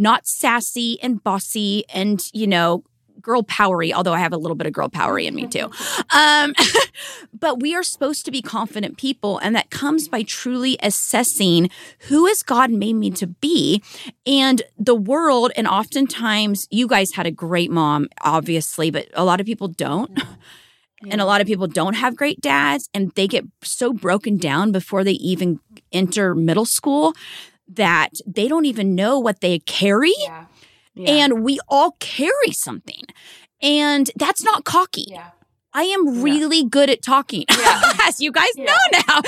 [0.00, 2.82] not sassy and bossy and, you know,
[3.20, 5.70] girl powery, although I have a little bit of girl powery in me too.
[6.12, 6.54] Um,
[7.38, 11.70] but we are supposed to be confident people, and that comes by truly assessing
[12.08, 13.82] who has God made me to be.
[14.26, 19.40] And the world, and oftentimes you guys had a great mom, obviously, but a lot
[19.40, 20.10] of people don't.
[20.16, 20.24] Yeah.
[21.10, 24.70] And a lot of people don't have great dads, and they get so broken down
[24.70, 25.58] before they even
[25.92, 27.14] enter middle school
[27.74, 30.12] that they don't even know what they carry.
[30.18, 30.46] Yeah.
[30.94, 31.10] Yeah.
[31.10, 33.04] And we all carry something.
[33.62, 35.06] And that's not cocky.
[35.08, 35.30] Yeah.
[35.72, 37.44] I am really good at talking.
[38.02, 39.20] As you guys know now,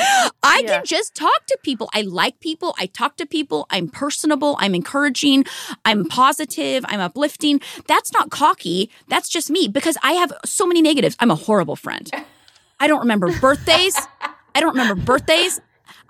[0.43, 1.89] I can just talk to people.
[1.95, 2.75] I like people.
[2.79, 3.67] I talk to people.
[3.71, 4.57] I'm personable.
[4.59, 5.45] I'm encouraging.
[5.85, 6.85] I'm positive.
[6.89, 7.61] I'm uplifting.
[7.87, 8.91] That's not cocky.
[9.07, 11.17] That's just me because I have so many negatives.
[11.21, 12.11] I'm a horrible friend.
[12.81, 13.97] I don't remember birthdays.
[14.55, 15.61] I don't remember birthdays.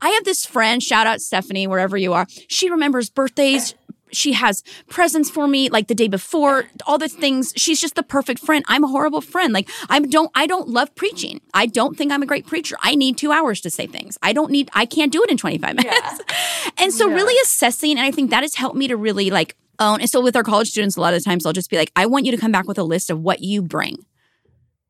[0.03, 2.27] I have this friend, shout out Stephanie, wherever you are.
[2.49, 3.75] She remembers birthdays.
[4.11, 7.55] She has presents for me like the day before, all the things.
[7.57, 8.63] She's just the perfect friend.
[8.69, 9.55] I'm a horrible friend.
[9.55, 11.41] Like I don't I don't love preaching.
[11.55, 12.77] I don't think I'm a great preacher.
[12.83, 14.19] I need 2 hours to say things.
[14.21, 15.97] I don't need I can't do it in 25 minutes.
[16.03, 16.71] Yeah.
[16.79, 17.15] and so yeah.
[17.15, 20.01] really assessing and I think that has helped me to really like own.
[20.01, 22.05] And so with our college students a lot of times I'll just be like I
[22.05, 23.97] want you to come back with a list of what you bring.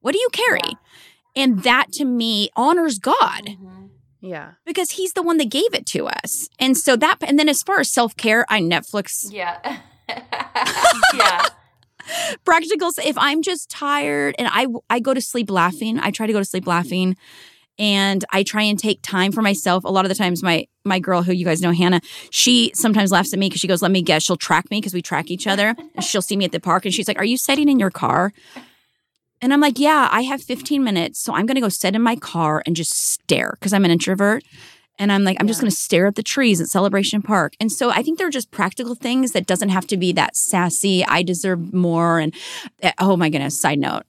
[0.01, 0.61] What do you carry?
[0.65, 1.45] Yeah.
[1.45, 3.45] And that to me honors God.
[3.47, 3.82] Mm-hmm.
[4.23, 4.53] Yeah.
[4.65, 6.49] Because he's the one that gave it to us.
[6.59, 9.27] And so that, and then as far as self care, I Netflix.
[9.31, 9.81] Yeah.
[11.15, 11.43] yeah.
[12.45, 12.93] Practicals.
[13.05, 16.39] If I'm just tired and I, I go to sleep laughing, I try to go
[16.39, 17.17] to sleep laughing
[17.79, 19.85] and I try and take time for myself.
[19.85, 23.11] A lot of the times, my my girl, who you guys know, Hannah, she sometimes
[23.11, 25.31] laughs at me because she goes, "Let me guess." She'll track me because we track
[25.31, 25.75] each other.
[26.01, 28.33] she'll see me at the park, and she's like, "Are you sitting in your car?"
[29.43, 31.19] And I'm like, yeah, I have 15 minutes.
[31.19, 33.91] So I'm going to go sit in my car and just stare because I'm an
[33.91, 34.45] introvert.
[34.99, 35.51] And I'm like, I'm yeah.
[35.51, 37.55] just going to stare at the trees at Celebration Park.
[37.59, 41.05] And so I think they're just practical things that doesn't have to be that sassy,
[41.05, 42.21] I deserve more.
[42.21, 42.33] And
[42.83, 44.05] eh, oh my goodness, side note,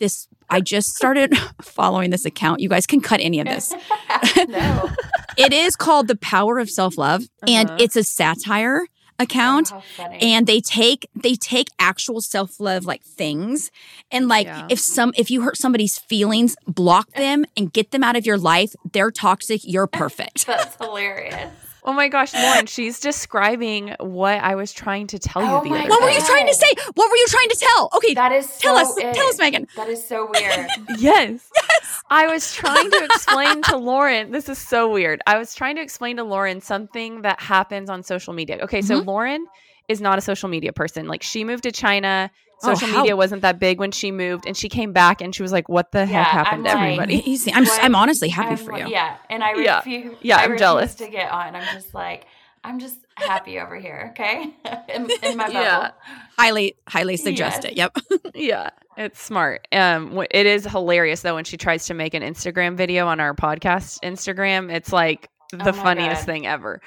[0.00, 2.60] this, I just started following this account.
[2.60, 3.72] You guys can cut any of this.
[4.48, 4.90] no.
[5.36, 7.46] it is called The Power of Self Love, uh-huh.
[7.48, 8.86] and it's a satire
[9.22, 9.82] account oh,
[10.20, 13.70] and they take they take actual self-love like things
[14.10, 14.66] and like yeah.
[14.68, 18.38] if some if you hurt somebody's feelings block them and get them out of your
[18.38, 18.74] life.
[18.92, 19.60] They're toxic.
[19.64, 20.46] You're perfect.
[20.46, 25.48] That's hilarious Oh my gosh, Lauren, she's describing what I was trying to tell you
[25.48, 26.72] oh the other What were you trying to say?
[26.94, 27.90] What were you trying to tell?
[27.96, 28.14] Okay.
[28.14, 28.96] That is tell us.
[28.96, 29.14] It.
[29.14, 29.66] Tell us, Megan.
[29.74, 30.68] That is so weird.
[30.98, 31.50] yes.
[31.56, 32.02] Yes.
[32.08, 34.30] I was trying to explain to Lauren.
[34.30, 35.22] This is so weird.
[35.26, 38.58] I was trying to explain to Lauren something that happens on social media.
[38.62, 39.08] Okay, so mm-hmm.
[39.08, 39.46] Lauren
[39.88, 41.08] is not a social media person.
[41.08, 42.30] Like she moved to China
[42.62, 45.42] social oh, media wasn't that big when she moved and she came back and she
[45.42, 47.30] was like what the yeah, heck happened I'm to like, everybody?
[47.30, 47.52] Easy.
[47.52, 48.88] I'm, I'm honestly happy I'm, for you.
[48.88, 50.94] yeah and i refuse, yeah, yeah I i'm jealous.
[50.96, 51.54] to get on.
[51.54, 52.26] I'm just like
[52.64, 54.54] i'm just happy over here okay?
[54.94, 55.60] In, in, my bubble.
[55.60, 55.90] Yeah
[56.38, 57.72] highly highly suggest yes.
[57.72, 57.76] it.
[57.76, 57.96] Yep.
[58.34, 59.68] Yeah it's smart.
[59.72, 63.34] Um it is hilarious though when she tries to make an instagram video on our
[63.34, 64.72] podcast instagram.
[64.72, 66.26] It's like the oh funniest God.
[66.26, 66.80] thing ever.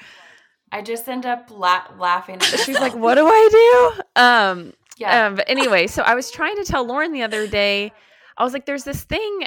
[0.72, 2.40] I just end up la- laughing.
[2.40, 5.26] She's like, "What do I do?" Um, yeah.
[5.26, 7.92] Um, but anyway, so I was trying to tell Lauren the other day,
[8.36, 9.46] I was like, there's this thing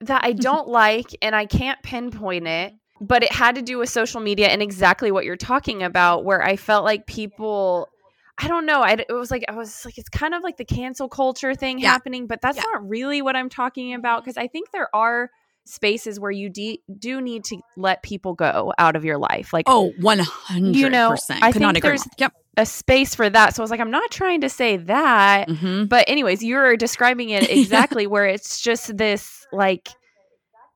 [0.00, 3.88] that I don't like and I can't pinpoint it, but it had to do with
[3.88, 7.88] social media and exactly what you're talking about, where I felt like people.
[8.36, 8.82] I don't know.
[8.82, 11.78] I, it was like I was like it's kind of like the cancel culture thing
[11.78, 11.92] yeah.
[11.92, 12.64] happening, but that's yeah.
[12.64, 15.30] not really what I'm talking about because I think there are
[15.66, 19.52] spaces where you de- do need to let people go out of your life.
[19.52, 20.74] Like oh, oh, one hundred.
[20.74, 23.54] You know, I Could think there's yep a space for that.
[23.54, 25.48] So I was like, I'm not trying to say that.
[25.48, 25.84] Mm-hmm.
[25.86, 29.88] But, anyways, you're describing it exactly where it's just this like,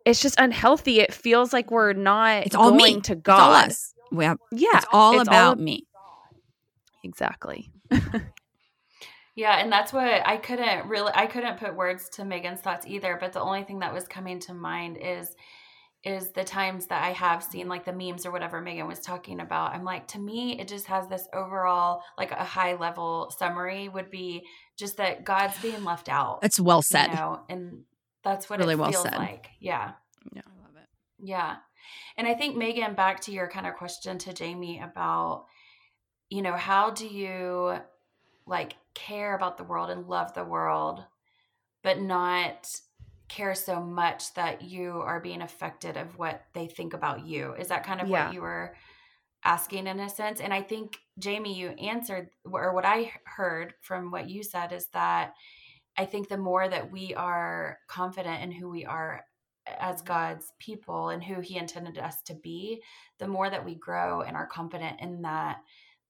[0.05, 1.01] it's just unhealthy.
[1.01, 3.01] It feels like we're not it's all going me.
[3.03, 3.71] to God.
[3.71, 4.35] It's all us.
[4.53, 4.77] yeah.
[4.79, 5.87] It's all it's about all, me.
[7.05, 7.71] Exactly.
[9.35, 9.59] yeah.
[9.59, 13.19] And that's what I couldn't really, I couldn't put words to Megan's thoughts either.
[13.21, 15.35] But the only thing that was coming to mind is,
[16.05, 19.41] is the times that I have seen like the memes or whatever Megan was talking
[19.41, 19.75] about.
[19.75, 24.11] I'm like, to me, it just has this overall, like a high level summary would
[24.11, 24.45] be
[24.77, 26.41] just that God's being left out.
[26.41, 27.09] That's well said.
[27.09, 27.41] You know?
[27.49, 27.83] And
[28.23, 29.17] that's what really it feels well said.
[29.17, 29.49] like.
[29.59, 29.93] Yeah.
[30.33, 30.43] Yeah.
[30.47, 30.89] I love it.
[31.21, 31.57] Yeah.
[32.17, 35.47] And I think, Megan, back to your kind of question to Jamie about,
[36.31, 37.77] you know, how do you
[38.47, 41.05] like care about the world and love the world,
[41.83, 42.71] but not
[43.29, 47.55] care so much that you are being affected of what they think about you.
[47.55, 48.27] Is that kind of yeah.
[48.27, 48.75] what you were
[49.45, 50.41] asking in a sense?
[50.41, 54.89] And I think Jamie, you answered or what I heard from what you said is
[54.95, 55.35] that
[55.97, 59.25] I think the more that we are confident in who we are
[59.79, 62.83] as God's people and who he intended us to be,
[63.19, 65.59] the more that we grow and are confident in that,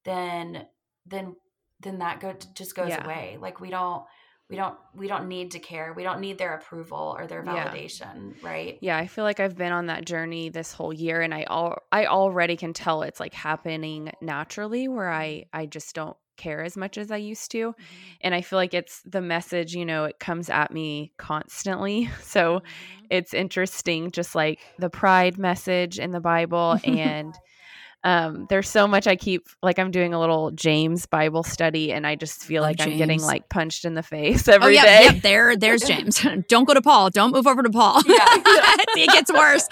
[0.05, 0.65] then
[1.05, 1.35] then
[1.81, 3.03] then that go just goes yeah.
[3.03, 3.37] away.
[3.39, 4.03] Like we don't
[4.49, 8.33] we don't we don't need to care we don't need their approval or their validation
[8.41, 8.49] yeah.
[8.49, 11.43] right yeah i feel like i've been on that journey this whole year and i
[11.43, 16.63] all i already can tell it's like happening naturally where i i just don't care
[16.63, 17.83] as much as i used to mm-hmm.
[18.21, 22.55] and i feel like it's the message you know it comes at me constantly so
[22.55, 23.05] mm-hmm.
[23.09, 27.35] it's interesting just like the pride message in the bible and
[28.03, 32.07] um there's so much i keep like i'm doing a little james bible study and
[32.07, 35.03] i just feel like i'm getting like punched in the face every oh, yeah, day.
[35.03, 38.25] yeah, there there's james don't go to paul don't move over to paul yeah.
[38.95, 39.67] It gets worse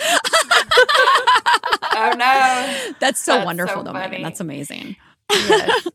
[1.93, 4.23] oh no that's so that's wonderful so though Megan.
[4.23, 4.97] that's amazing
[5.31, 5.87] yes.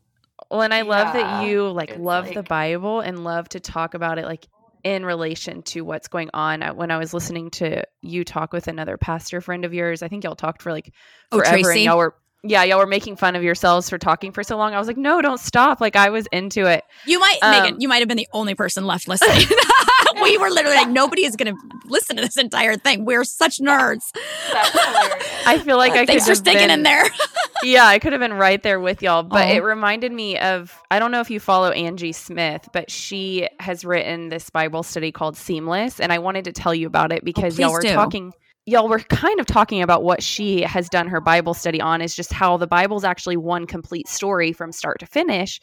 [0.49, 2.33] well and i love yeah, that you like love like...
[2.33, 4.47] the bible and love to talk about it like
[4.83, 6.61] in relation to what's going on.
[6.75, 10.23] When I was listening to you talk with another pastor friend of yours, I think
[10.23, 10.93] y'all talked for like
[11.31, 11.79] oh, forever, Tracy?
[11.79, 14.73] and y'all were yeah, y'all were making fun of yourselves for talking for so long.
[14.73, 15.79] I was like, no, don't stop.
[15.79, 16.83] Like I was into it.
[17.05, 19.47] You might, um, Megan, you might have been the only person left listening.
[20.21, 23.05] we were literally like, nobody is going to listen to this entire thing.
[23.05, 24.11] We're such nerds.
[24.15, 27.05] I feel like I thanks for sticking been, in there.
[27.63, 30.99] yeah, I could have been right there with y'all, but it reminded me of I
[30.99, 35.37] don't know if you follow Angie Smith, but she has written this Bible study called
[35.37, 37.93] Seamless, and I wanted to tell you about it Oh, because y'all were do.
[37.93, 38.33] talking
[38.65, 42.15] y'all were kind of talking about what she has done her Bible study on is
[42.15, 45.59] just how the Bible's actually one complete story from start to finish.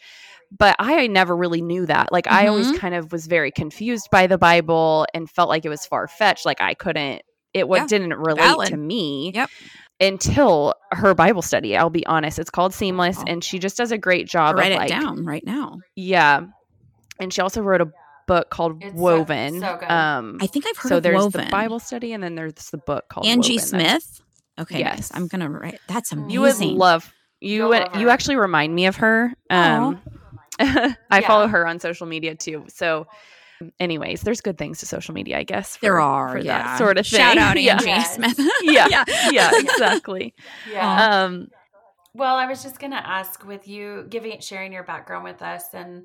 [0.57, 2.11] But I never really knew that.
[2.11, 2.77] Like, I always mm-hmm.
[2.79, 6.45] kind of was very confused by the Bible and felt like it was far fetched.
[6.45, 7.23] Like, I couldn't,
[7.55, 8.69] it what Yeah, didn't relate valid.
[8.71, 9.49] to me Yep.
[10.01, 11.77] until her Bible study.
[11.77, 12.39] I'll be honest.
[12.41, 13.25] It's called Seamless, Oh.
[13.29, 15.79] and she just does a great job Write of it like, down right now.
[15.95, 16.41] yeah.
[17.21, 17.93] And she also wrote a
[18.35, 19.61] book called It's Woven.
[19.61, 19.91] so good.
[19.91, 21.45] Um, I think I've heard so of there's Woven.
[21.47, 23.67] the Bible study, and then there's the book called Angie Woven.
[23.67, 24.21] Smith.
[24.59, 24.97] Okay, Yes.
[24.97, 25.15] nice.
[25.15, 25.81] I'm gonna write.
[25.89, 26.31] That's amazing.
[26.31, 27.57] You would love you.
[27.57, 29.33] You'll Would, love you actually remind me of her.
[29.49, 30.01] Um,
[30.61, 31.21] I Yeah.
[31.27, 32.67] follow her on social media too.
[32.69, 33.07] So,
[33.81, 35.77] anyways, there's good things to social media, I guess.
[35.77, 36.63] For, there are for yeah.
[36.63, 37.19] that sort of thing.
[37.19, 37.73] Shout out yeah.
[37.73, 38.15] Angie Yes.
[38.17, 38.39] Smith.
[38.63, 38.87] Yeah.
[38.91, 39.05] yeah.
[39.31, 40.35] yeah, exactly.
[40.71, 41.25] Yeah.
[41.25, 41.49] Um,
[42.15, 45.65] Well, I was just going to ask with you giving sharing your background with us
[45.73, 46.05] and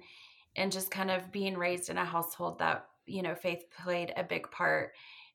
[0.55, 4.23] and just kind of being raised in a household that, you know, faith played a
[4.23, 4.91] big part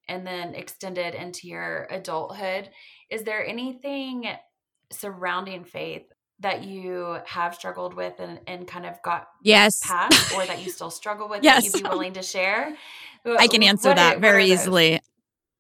[0.09, 2.71] and then extended into your adulthood.
[3.11, 4.27] Is there anything
[4.91, 6.03] surrounding faith
[6.41, 9.81] that you have struggled with and, and kind of got Yes.
[9.87, 11.65] past or that you still struggle with Yes.
[11.65, 12.75] that you'd be willing to share?
[13.27, 15.01] I can answer What that what very easily.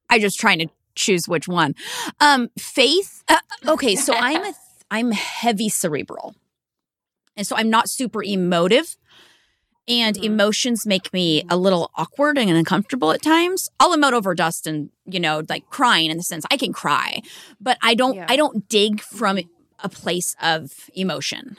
[0.09, 1.75] I'm just trying to choose which one.
[2.19, 3.23] Um, faith.
[3.29, 3.37] Uh,
[3.69, 4.55] okay, so I'm a
[4.91, 6.35] I'm heavy cerebral,
[7.37, 8.97] and so I'm not super emotive.
[9.89, 10.23] And Mhm.
[10.25, 13.69] emotions make me a little awkward and uncomfortable at times.
[13.81, 17.23] I'll emote over Dustin, you know, like crying in the sense I can cry,
[17.61, 18.15] but I don't.
[18.15, 18.27] Yeah.
[18.29, 19.39] I don't dig from
[19.83, 21.57] a place of emotion.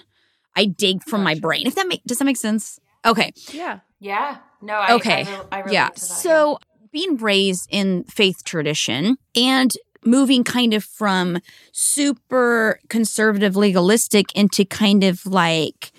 [0.55, 1.65] I dig from my brain.
[1.67, 2.79] If that make does that make sense?
[3.05, 3.33] Okay.
[3.51, 3.79] yeah.
[3.99, 4.37] Yeah.
[4.61, 5.25] No, I, Okay.
[5.25, 5.87] I, rel- I yeah.
[5.89, 5.99] to that.
[5.99, 6.59] So
[6.91, 9.71] being raised in faith tradition and
[10.05, 11.39] moving kind of from
[11.71, 15.91] super conservative legalistic into kind of like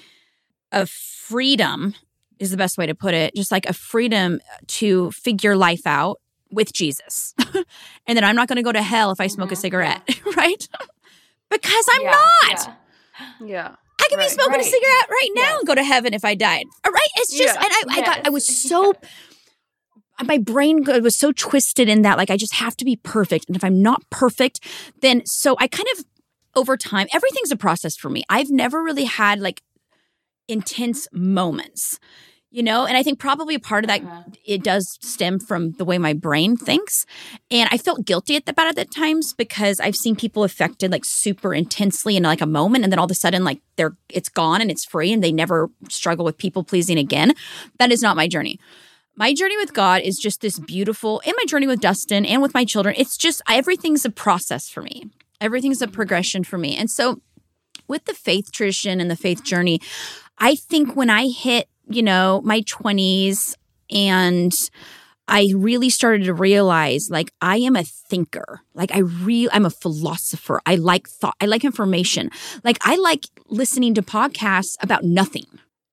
[0.70, 1.94] a freedom
[2.38, 3.34] is the best way to put it.
[3.34, 7.34] Just like a freedom to figure life out with Jesus.
[8.06, 9.58] and then I'm not going to go to hell if I smoke a Mhm.
[9.58, 10.02] cigarette,
[10.36, 10.68] right?
[11.50, 12.50] because I'm Yeah, not.
[12.50, 13.46] yeah.
[13.46, 13.74] Yeah.
[14.00, 14.60] I could Right, be smoking right.
[14.60, 15.58] a cigarette right now Yes.
[15.60, 16.64] and go to heaven if I died.
[16.84, 17.62] All right, it's just, Yeah.
[17.62, 18.62] and I, I got, I was Yes.
[18.68, 18.94] so,
[20.24, 23.56] my brain was so twisted in that, like I just have to be perfect, and
[23.56, 24.60] if I'm not perfect,
[25.00, 26.04] then so I kind of
[26.54, 28.24] over time, everything's a process for me.
[28.28, 29.62] I've never really had like
[30.48, 31.98] intense moments.
[32.54, 34.24] You know, and I think probably a part of that Uh-huh.
[34.44, 37.06] it does stem from the way my brain thinks.
[37.50, 40.92] And I felt guilty at the, about it at times because I've seen people affected
[40.92, 43.96] like super intensely in like a moment and then all of a sudden like they're
[44.10, 47.32] it's gone and it's free and they never struggle with people pleasing again.
[47.78, 48.60] That is not my journey.
[49.16, 52.52] My journey with God is just this beautiful and my journey with Dustin and with
[52.52, 52.94] my children.
[52.98, 55.04] It's just everything's a process for me.
[55.40, 56.76] Everything's a progression for me.
[56.76, 57.22] And so
[57.88, 59.80] with the faith tradition and the faith journey,
[60.38, 63.54] I think when I hit, you know, my 20s
[63.90, 64.52] and
[65.28, 68.60] I really started to realize like I am a thinker.
[68.74, 70.60] Like I real I'm a philosopher.
[70.66, 71.36] I like thought.
[71.40, 72.30] I like information.
[72.64, 75.46] Like I like listening to podcasts about nothing.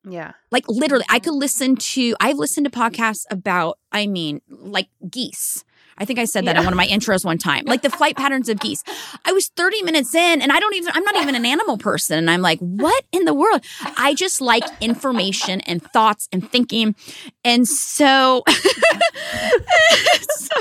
[0.04, 0.34] Yeah.
[0.52, 5.64] Like literally I could listen to I've listened to podcasts about I mean like geese.
[6.00, 7.66] I think I said that in one of my intros one time.
[7.66, 8.84] Like the flight patterns of geese.
[9.26, 12.18] I was 30 minutes in and I don't even I'm not even an animal person
[12.18, 13.64] and I'm like, "What in the world?"
[13.98, 16.96] I just like information and thoughts and thinking.
[17.44, 18.44] And so
[20.30, 20.56] so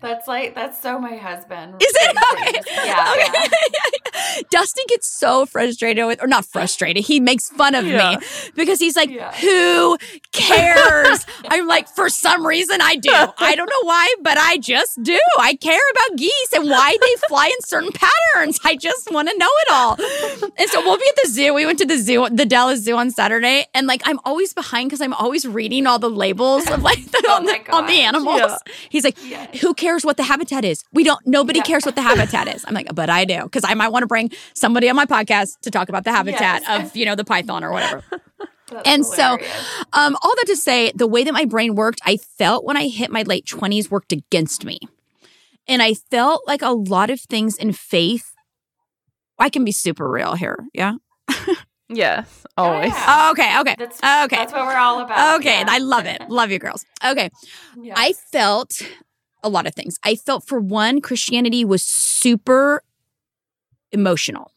[0.00, 1.74] That's like that's so my husband.
[1.82, 2.16] Is it?
[2.32, 2.60] Okay.
[2.86, 3.14] Yeah.
[3.28, 3.48] Okay.
[3.74, 4.42] yeah.
[4.50, 8.16] Dustin gets so frustrated with, or not frustrated, he makes fun of Yeah.
[8.16, 9.32] me because he's like, Yeah.
[9.34, 9.96] Who
[10.32, 11.26] cares?
[11.48, 13.10] I'm like, For some reason, I do.
[13.38, 15.18] I don't know why, but I just do.
[15.38, 18.58] I care about geese and why they fly in certain patterns.
[18.64, 19.96] I just want to know it all.
[20.58, 21.54] And so we'll be at the zoo.
[21.54, 24.90] We went to the zoo, the Dallas Zoo on Saturday, and like, I'm always behind
[24.90, 28.00] because I'm always reading all the labels of like the, Oh on, the, on the
[28.00, 28.52] animals.
[28.90, 29.18] He's like,
[29.60, 30.82] who cares what the habitat is?
[30.92, 31.64] We don't, nobody Yeah.
[31.64, 32.64] cares what the habitat is.
[32.66, 35.60] I'm like, but I do, because I might want to bring somebody on my podcast
[35.62, 36.86] to talk about the habitat Yes.
[36.90, 38.02] of, you know, the python or whatever.
[38.70, 39.38] That's And so-
[39.94, 42.88] Um, all that to say, the way that my brain worked, I felt when I
[42.88, 44.78] hit my late 20s worked against me.
[45.66, 48.34] And I felt like a lot of things in faith,
[49.38, 50.58] I can be super real here.
[50.74, 50.94] Yeah.
[51.90, 52.90] Yes, always.
[52.92, 53.04] Yeah.
[53.08, 54.36] Oh, okay, okay, That's okay.
[54.36, 55.36] That's what we're all about.
[55.40, 55.64] Okay, yeah.
[55.68, 56.20] I love it.
[56.28, 56.84] Love you girls.
[57.02, 57.30] Okay.
[57.82, 57.94] Yeah.
[57.96, 58.82] I felt
[59.48, 59.98] a lot of things.
[60.04, 62.82] I felt for one, Christianity was super
[63.92, 64.52] emotional.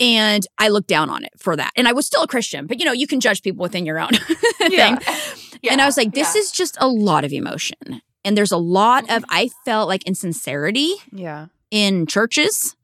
[0.00, 1.72] And I looked down on it for that.
[1.76, 3.98] And I was still a Christian, but you know, you can judge people within your
[3.98, 4.10] own
[4.68, 4.96] Yeah.
[4.96, 5.60] thing.
[5.70, 6.40] and I was like, this yeah.
[6.40, 8.02] is just a lot of emotion.
[8.24, 11.46] And there's a lot of, I felt like insincerity Yeah.
[11.70, 12.76] in churches.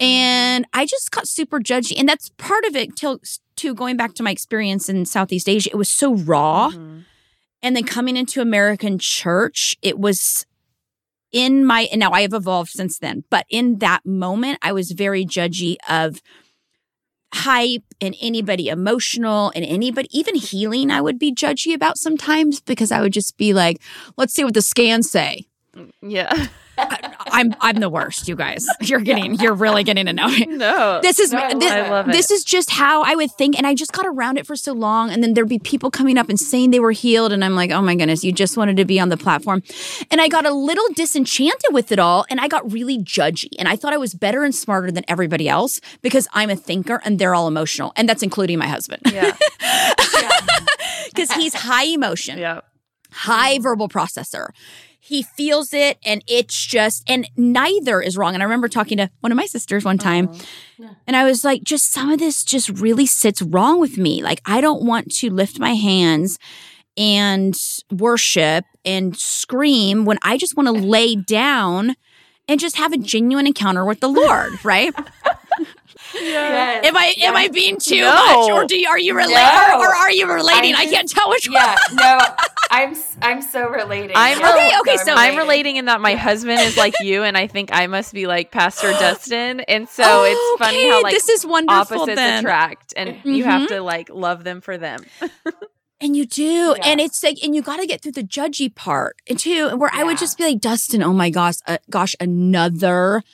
[0.00, 1.98] And I just got super judgy.
[1.98, 3.20] And that's part of it till
[3.56, 5.70] to going back to my experience in Southeast Asia.
[5.72, 6.70] It was so raw.
[6.70, 7.04] Mhm.
[7.62, 10.46] And then coming into American church, it was
[11.32, 15.24] in my now I have evolved since then, but in that moment, I was very
[15.24, 16.22] judgy of
[17.34, 22.90] hype and anybody emotional and anybody even healing I would be judgy about sometimes because
[22.90, 23.82] I would just be like,
[24.16, 25.46] let's see what the scans say.
[25.76, 26.46] Mm, yeah.
[27.32, 28.66] I'm I'm the worst, you guys.
[28.80, 30.46] You're getting you're really getting to know me.
[30.46, 31.00] no.
[31.02, 32.12] This is No, I this, love it.
[32.12, 34.72] this is just how I would think, and I just got around it for so
[34.72, 37.54] long, and then there'd be people coming up and saying they were healed, and I'm
[37.54, 39.62] like, oh my goodness, you just wanted to be on the platform,
[40.10, 43.68] and I got a little disenchanted with it all, and I got really judgy, and
[43.68, 47.18] I thought I was better and smarter than everybody else because I'm a thinker and
[47.18, 49.36] they're all emotional, and that's including my husband yeah.
[51.06, 52.60] because he's high emotion Yeah.
[53.10, 54.48] high verbal processor.
[55.00, 58.34] He feels it and it's just, and neither is wrong.
[58.34, 60.38] And I remember talking to one of my sisters one time, oh,
[60.78, 60.90] Yeah.
[61.06, 64.22] and I was like, just some of this just really sits wrong with me.
[64.22, 66.38] Like, I don't want to lift my hands
[66.96, 67.54] and
[67.92, 71.94] worship and scream when I just want to lay down
[72.48, 74.92] and just have a genuine encounter with the Lord, right?
[76.14, 76.84] Yes.
[76.86, 78.14] Am I am I being too No.
[78.14, 79.78] much, or do you, are you relating, No.
[79.80, 80.74] or, or are you relating?
[80.74, 81.56] I, I can't tell which one.
[81.56, 82.18] Yeah, no,
[82.70, 84.12] I'm I'm so relating.
[84.16, 87.36] I'm Yeah, Okay, okay, so- I'm relating in that my husband is like you, and
[87.36, 91.02] I think I must be like Pastor Dustin, and so Oh, it's funny okay, how
[91.02, 91.98] like this is wonderful.
[91.98, 92.38] opposites then.
[92.44, 93.68] attract, and you have Mhm.
[93.68, 95.04] to like love them for them.
[96.00, 96.76] And you do.
[96.84, 100.04] And it's like, and you got to get through the judgy part too, where I
[100.04, 103.24] would just be like, Dustin, oh my gosh, uh, gosh, another,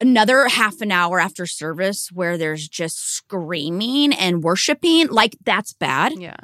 [0.00, 5.08] another half an hour after service where there's just screaming and worshiping.
[5.08, 6.18] Like that's bad.
[6.18, 6.36] Yeah.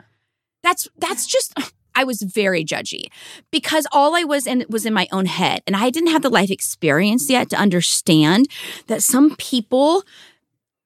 [0.63, 1.59] That's, that's just,
[1.95, 3.07] I was very judgy
[3.51, 6.29] because all I was in was in my own head and I didn't have the
[6.29, 8.49] life experience yet to understand
[8.89, 10.03] that some people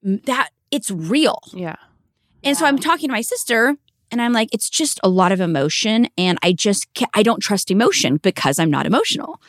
[0.02, 1.40] that it's real.
[1.52, 1.76] Yeah.
[2.44, 3.76] And so I'm talking to my sister
[4.12, 6.08] and I'm like, it's just a lot of emotion.
[6.16, 9.40] And I just, I don't trust emotion because I'm not emotional.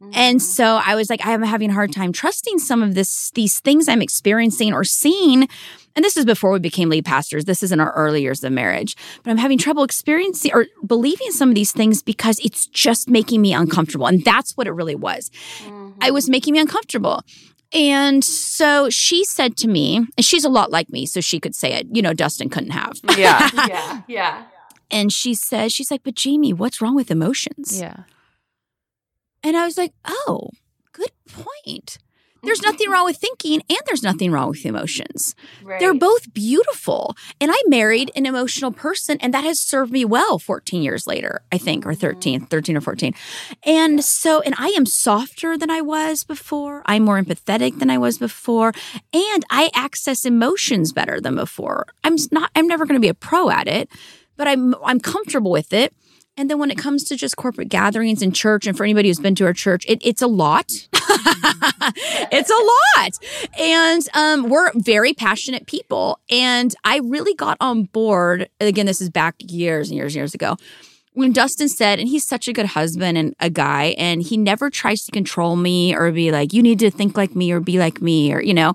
[0.00, 0.38] And Mm-hmm.
[0.38, 3.88] so I was like, I'm having a hard time trusting some of this, these things
[3.88, 5.48] I'm experiencing or seeing.
[5.96, 7.44] And this is before we became lead pastors.
[7.44, 8.96] This is in our early years of marriage.
[9.22, 13.40] But I'm having trouble experiencing or believing some of these things because it's just making
[13.40, 14.06] me uncomfortable.
[14.06, 15.30] And that's what it really was.
[15.64, 15.90] Mm-hmm.
[16.00, 17.22] I was making me uncomfortable.
[17.72, 21.54] And so she said to me, and she's a lot like me, so she could
[21.56, 22.98] say it, you know, Dustin couldn't have.
[23.16, 23.50] Yeah.
[23.68, 24.42] yeah, yeah.
[24.90, 27.80] And she says, she's like, but Jamie, what's wrong with emotions?
[27.80, 28.04] Yeah.
[29.44, 30.50] And I was like, oh,
[30.92, 31.98] good point.
[32.44, 32.70] There's mm-hmm.
[32.70, 35.34] nothing wrong with thinking and there's nothing wrong with emotions.
[35.62, 35.80] Right.
[35.80, 37.16] They're both beautiful.
[37.40, 41.42] And I married an emotional person and that has served me well 14 years later,
[41.52, 42.46] I think, or 13, mm-hmm.
[42.46, 43.14] 13 or 14.
[43.64, 46.82] And so, and I am softer than I was before.
[46.86, 48.72] I'm more empathetic than I was before.
[49.12, 51.86] And I access emotions better than before.
[52.02, 53.88] I'm not, I'm never going to be a pro at it,
[54.36, 55.94] but I'm, I'm comfortable with it.
[56.36, 59.20] And then when it comes to just corporate gatherings in church, and for anybody who's
[59.20, 60.66] been to our church, it, it's a lot.
[62.32, 63.12] it's a lot.
[63.58, 66.18] And um, we're very passionate people.
[66.30, 68.48] And I really got on board.
[68.60, 70.56] Again, this is back years and years and years ago.
[71.12, 74.70] When Dustin said, and he's such a good husband and a guy, and he never
[74.70, 77.78] tries to control me or be like, you need to think like me or be
[77.78, 78.74] like me or, you know,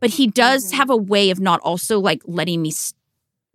[0.00, 0.76] but he does Mhm.
[0.76, 2.94] have a way of not also like letting me s-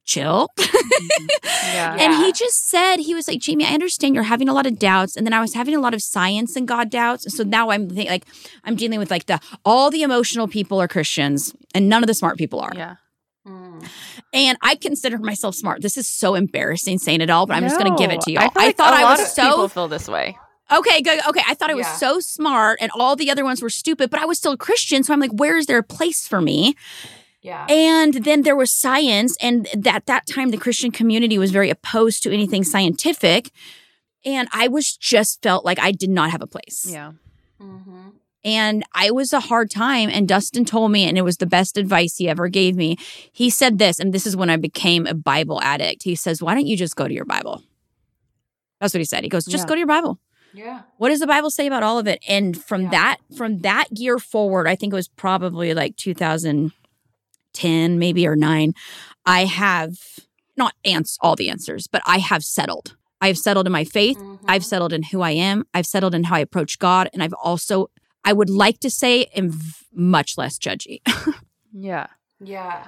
[0.10, 0.50] chill.
[0.58, 1.96] Yeah.
[2.00, 4.80] And he just said, he was like, Jamie, I understand you're having a lot of
[4.80, 5.16] doubts.
[5.16, 7.36] And then I was having a lot of science and God doubts.
[7.36, 8.26] So now I'm think, like,
[8.64, 12.14] I'm dealing with like the all the emotional people are Christians and none of the
[12.14, 12.72] smart people are.
[12.76, 12.96] Yeah.
[13.48, 13.88] Mm.
[14.34, 15.82] And I consider myself smart.
[15.82, 18.32] This is so embarrassing saying it all, but I'm just going to give it to
[18.32, 18.40] you.
[18.40, 20.38] I, I thought a I lot was of so people feel this way.
[20.72, 21.20] okay, good.
[21.28, 21.96] Okay, I thought I was Yeah.
[21.96, 25.04] so smart, and all the other ones were stupid, but I was still a Christian.
[25.04, 26.76] So I'm like, where is there a place for me?
[27.42, 27.66] Yeah.
[27.70, 32.22] And then there was science, and at that time, the Christian community was very opposed
[32.24, 33.52] to anything scientific.
[34.26, 36.86] And I was just felt like I did not have a place.
[36.90, 37.14] Yeah.
[37.62, 38.10] Mm-hmm.
[38.44, 40.10] And I was a hard time.
[40.10, 42.98] And Dustin told me, and it was the best advice he ever gave me.
[43.32, 46.04] He said this, and this is when I became a Bible addict.
[46.04, 47.64] He says, Why don't you just go to your Bible?
[48.80, 49.24] That's what he said.
[49.24, 49.68] He goes, Just Yeah.
[49.70, 50.20] go to your Bible.
[50.54, 50.82] Yeah.
[50.98, 52.20] What does the Bible say about all of it?
[52.28, 52.90] And from Yeah.
[52.92, 56.74] that, from that year forward, I think it was probably like 2010
[57.60, 58.74] 10 maybe or 9
[59.26, 59.98] I have
[60.58, 62.96] not ans- all the answers, but I have settled.
[63.22, 64.18] I have settled in my faith.
[64.18, 64.46] Mm-hmm.
[64.48, 65.66] I've settled in who I am.
[65.74, 67.10] I've settled in how I approach God.
[67.14, 67.90] And I've also,
[68.24, 71.02] I would like to say, am v- much less judgy.
[71.74, 72.08] yeah.
[72.40, 72.88] Yeah.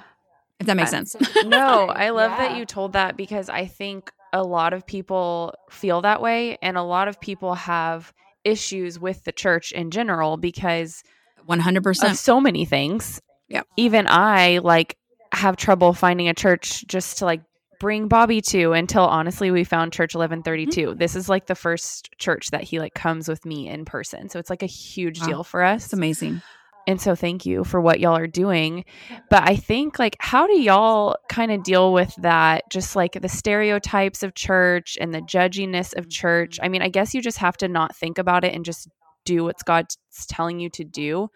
[0.58, 1.16] If that makes sense.
[1.44, 2.48] no, I love yeah.
[2.48, 6.56] that you told that because I think a lot of people feel that way.
[6.62, 8.12] And a lot of people have
[8.44, 11.02] issues with the church in general because
[11.48, 13.20] 100% of so many things.
[13.52, 13.62] Yeah.
[13.76, 14.96] Even I, like,
[15.32, 17.42] have trouble finding a church just to like
[17.80, 20.88] bring Bobby to until honestly we found Church 1132.
[20.88, 20.98] Mm-hmm.
[20.98, 24.28] This is like the first church that he like comes with me in person.
[24.28, 25.26] So it's like a huge wow.
[25.26, 25.86] deal for us.
[25.86, 26.42] It's amazing.
[26.86, 28.84] And so thank you for what y'all are doing.
[29.30, 33.28] But I think like how do y'all kind of deal with that just like the
[33.28, 36.58] stereotypes of church and the judginess of church?
[36.62, 38.88] I mean, I guess you just have to not think about it and just
[39.24, 39.96] do what God's
[40.28, 41.30] telling you to do.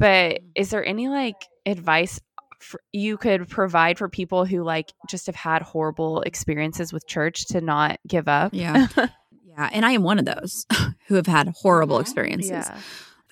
[0.00, 1.36] But is there any like
[1.66, 2.20] advice
[2.58, 7.46] for, you could provide for people who like just have had horrible experiences with church
[7.48, 8.54] to not give up.
[8.54, 8.88] Yeah.
[9.44, 9.68] yeah.
[9.72, 10.66] And I am one of those
[11.06, 12.02] who have had horrible mm-hmm.
[12.02, 12.50] experiences.
[12.50, 12.78] Yeah.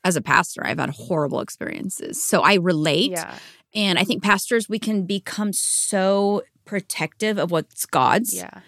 [0.04, 2.22] As a pastor, I've had horrible experiences.
[2.22, 3.12] So I relate.
[3.12, 3.34] Yeah.
[3.74, 8.34] And I think pastors, we can become so protective of what's God's.
[8.34, 8.60] Yeah.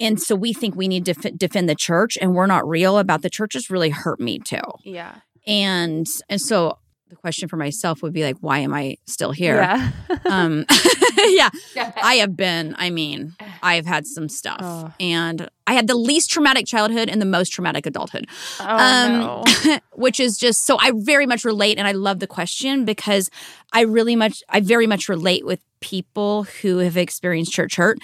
[0.00, 2.98] And so we think we need to f- defend the church and we're not real
[2.98, 4.62] about the church has really hurt me too.
[4.82, 5.16] Yeah.
[5.46, 6.78] And and so
[7.14, 9.56] the question for myself would be like, why am I still here?
[9.56, 9.90] Yeah.
[10.26, 10.66] um,
[11.16, 11.48] yeah.
[11.76, 14.60] I have been, I mean, I have had some stuff.
[14.60, 14.92] Oh.
[14.98, 18.26] And I had the least traumatic childhood and the most traumatic adulthood.
[18.60, 19.78] Oh, um, no.
[19.92, 23.30] which is just so I very much relate and I love the question because
[23.72, 27.98] I really much I very much relate with people who have experienced church hurt.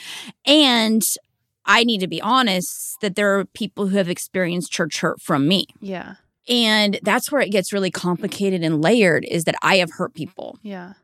[0.47, 1.03] And
[1.67, 5.49] I need to be honest that there are people who have experienced church hurt from
[5.49, 5.67] me.
[5.81, 6.15] Yeah.
[6.51, 10.59] And that's where it gets really complicated and layered is that I have hurt people.
[10.63, 10.95] Yeah.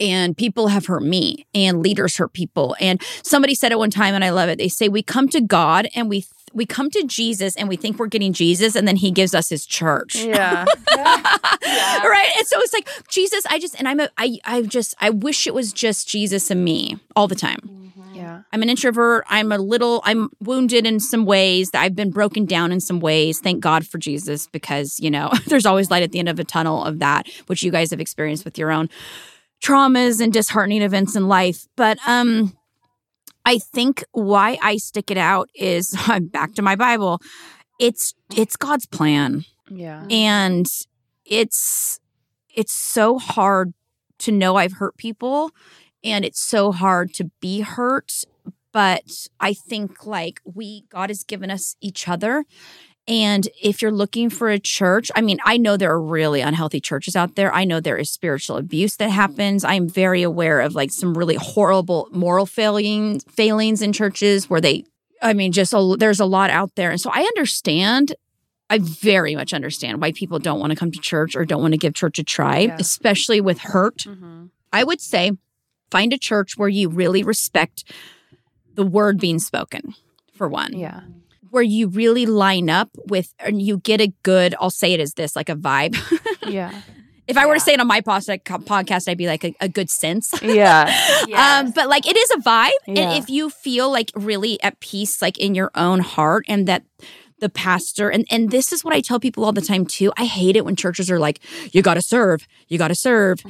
[0.00, 2.74] And people have hurt me, and leaders hurt people.
[2.80, 4.58] And somebody said it one time, and I love it.
[4.58, 6.24] They say, We come to God and we
[6.54, 9.48] we come to Jesus and we think we're getting Jesus and then he gives us
[9.48, 10.16] his church.
[10.16, 10.64] Yeah.
[10.94, 11.36] yeah.
[11.64, 12.06] yeah.
[12.06, 12.30] Right.
[12.36, 15.46] And so it's like, Jesus, I just, and I'm a, I, I just, I wish
[15.46, 17.71] it was just Jesus and me all the time.
[18.52, 19.24] I'm an introvert.
[19.28, 21.70] I'm a little, I'm wounded in some ways.
[21.74, 23.40] I've been broken down in some ways.
[23.40, 26.44] Thank God for Jesus because, you know, there's always light at the end of a
[26.44, 28.88] tunnel of that, which you guys have experienced with your own
[29.62, 31.66] traumas and disheartening events in life.
[31.76, 32.56] But, um,
[33.44, 37.20] I think why I stick it out is I'm back to my Bible.
[37.78, 39.44] It's it's God's plan.
[39.68, 40.04] Yeah.
[40.10, 40.66] And
[41.24, 41.98] it's
[42.54, 43.72] it's so hard
[44.18, 45.50] to know I've hurt people
[46.04, 48.24] and it's so hard to be hurt
[48.72, 52.44] but i think like we god has given us each other
[53.08, 56.80] and if you're looking for a church, I mean, I know there are really unhealthy
[56.80, 57.52] churches out there.
[57.52, 59.64] I know there is spiritual abuse that happens.
[59.64, 64.84] I'm very aware of like some really horrible moral failings failings in churches where they
[65.20, 66.90] I mean, just a, there's a lot out there.
[66.90, 68.14] And so I understand
[68.70, 71.74] I very much understand why people don't want to come to church or don't want
[71.74, 72.76] to give church a try, yeah.
[72.78, 73.98] especially with hurt.
[73.98, 74.46] Mm-hmm.
[74.72, 75.32] I would say
[75.90, 77.84] find a church where you really respect
[78.74, 79.94] the word being spoken,
[80.34, 80.72] for one.
[80.76, 81.00] Yeah.
[81.50, 85.14] Where you really line up with and you get a good, I'll say it as
[85.14, 85.96] this, like a vibe.
[86.46, 86.72] yeah.
[87.28, 89.90] If I were to say it on my podcast, I'd be like a, a good
[89.90, 90.34] sense.
[90.42, 90.86] Yeah.
[91.28, 91.66] yes.
[91.66, 92.70] um, but like it is a vibe.
[92.86, 93.02] Yeah.
[93.02, 96.84] And if you feel like really at peace, like in your own heart, and that
[97.38, 100.12] the pastor and and this is what I tell people all the time too.
[100.16, 101.40] I hate it when churches are like,
[101.72, 103.42] you gotta serve, you gotta serve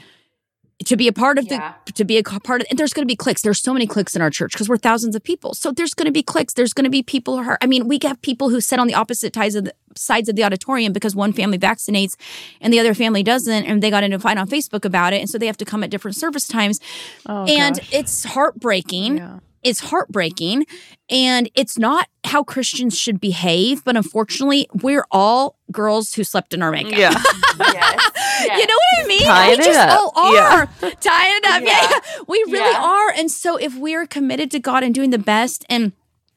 [0.82, 1.74] to be a part of yeah.
[1.86, 3.42] the to be a part of and there's going to be cliques.
[3.42, 5.54] There's so many cliques in our church because we're thousands of people.
[5.54, 6.54] So there's going to be cliques.
[6.54, 8.86] There's going to be people who are i mean we have people who sit on
[8.86, 12.16] the opposite sides of the sides of the auditorium because one family vaccinates
[12.60, 15.20] and the other family doesn't and they got into a fight on facebook about it
[15.20, 16.80] and so they have to come at different service times.
[17.26, 17.92] Oh, and gosh.
[17.92, 19.18] it's heartbreaking.
[19.18, 20.66] Yeah is heartbreaking
[21.08, 26.62] and it's not how Christians should behave, but unfortunately, we're all girls who slept in
[26.62, 26.92] our makeup.
[26.92, 27.10] Yeah.
[27.58, 28.10] yes.
[28.44, 28.60] Yes.
[28.60, 29.22] You know what I mean?
[29.22, 30.12] Tying we just up.
[30.14, 30.68] all are.
[30.82, 30.90] Yeah.
[31.00, 31.62] Tying it up.
[31.62, 31.88] Yeah.
[31.90, 32.22] yeah.
[32.26, 32.82] We really yeah.
[32.82, 33.10] are.
[33.10, 35.92] And so if we're committed to God and doing the best, and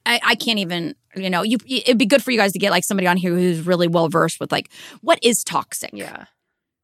[0.06, 2.72] I, I can't even, you know, you it'd be good for you guys to get
[2.72, 4.70] like somebody on here who's really well versed with like
[5.02, 5.92] what is toxic.
[5.94, 6.26] Yeah.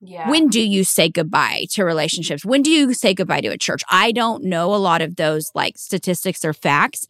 [0.01, 0.29] Yeah.
[0.29, 2.43] When do you say goodbye to relationships?
[2.43, 3.83] When do you say goodbye to a church?
[3.89, 7.05] I don't know a lot of those like statistics or facts,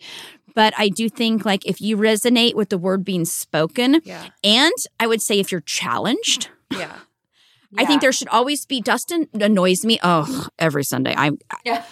[0.53, 4.27] but I do think like if you resonate with the word being spoken, yeah.
[4.43, 6.93] and I would say if you're challenged, yeah.
[7.77, 8.81] I think there should always be.
[8.81, 9.97] Dustin annoys me.
[10.03, 11.31] Oh, every Sunday I,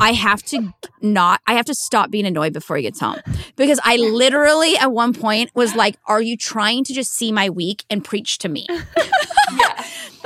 [0.00, 1.40] I have to not.
[1.46, 3.20] I have to stop being annoyed before he gets home
[3.54, 7.50] because I literally at one point was like, "Are you trying to just see my
[7.50, 8.66] week and preach to me?"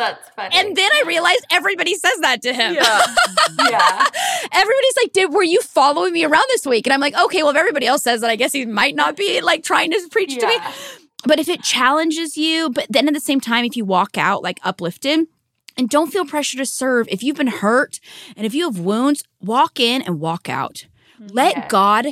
[0.01, 0.57] That's funny.
[0.57, 2.75] And then I realized everybody says that to him.
[2.75, 2.81] Yeah.
[3.69, 4.07] yeah.
[4.53, 7.51] Everybody's like, "Did were you following me around this week?" And I'm like, "Okay, well,
[7.51, 10.33] if everybody else says that, I guess he might not be like trying to preach
[10.33, 10.41] yeah.
[10.41, 10.57] to me."
[11.25, 14.43] But if it challenges you, but then at the same time, if you walk out
[14.43, 15.27] like uplifted,
[15.77, 16.31] and don't feel mm-hmm.
[16.31, 17.07] pressure to serve.
[17.11, 18.01] If you've been hurt
[18.37, 20.87] and if you have wounds, walk in and walk out.
[21.19, 21.71] Let yes.
[21.71, 22.07] God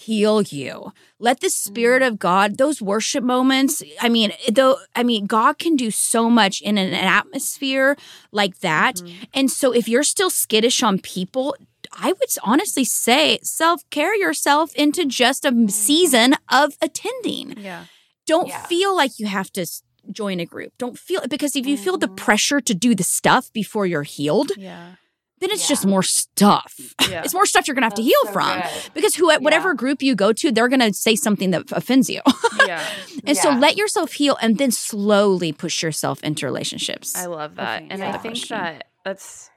[0.00, 0.92] heal you.
[1.18, 5.76] Let the spirit of God, those worship moments, I mean, though I mean, God can
[5.76, 7.96] do so much in an, atmosphere
[8.32, 8.96] like that.
[8.96, 9.24] Mm-hmm.
[9.34, 11.56] And so if you're still skittish on people,
[11.92, 15.68] I would honestly say self-care yourself into just a mm-hmm.
[15.68, 17.58] season of attending.
[17.58, 17.84] Yeah.
[18.26, 18.62] Don't yeah.
[18.66, 19.66] feel like you have to
[20.10, 20.72] join a group.
[20.78, 22.16] Don't feel because if you feel the mm-hmm.
[22.16, 24.94] pressure to do the stuff before you're healed, yeah
[25.40, 25.68] then it's yeah.
[25.68, 26.78] just more stuff.
[27.10, 27.22] Yeah.
[27.24, 28.94] It's more stuff you're gonna have That's to heal so from good.
[28.94, 29.74] because who, whatever yeah.
[29.74, 32.20] group you go to, they're gonna say something that offends you.
[32.66, 32.86] yeah.
[33.24, 37.16] And so let yourself heal and then slowly push yourself into relationships.
[37.16, 38.58] I love that, and I think question.
[38.58, 39.50] that that's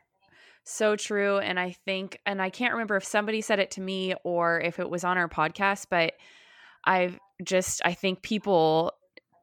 [0.63, 1.37] so true.
[1.37, 4.79] And I think, and I can't remember if somebody said it to me or if
[4.79, 6.13] it was on our podcast, but
[6.85, 8.93] I've just I think people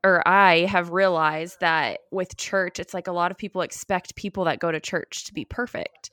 [0.02, 4.44] or I have realized that with church, it's like a lot of people expect people
[4.44, 6.10] that go to church to be perfect.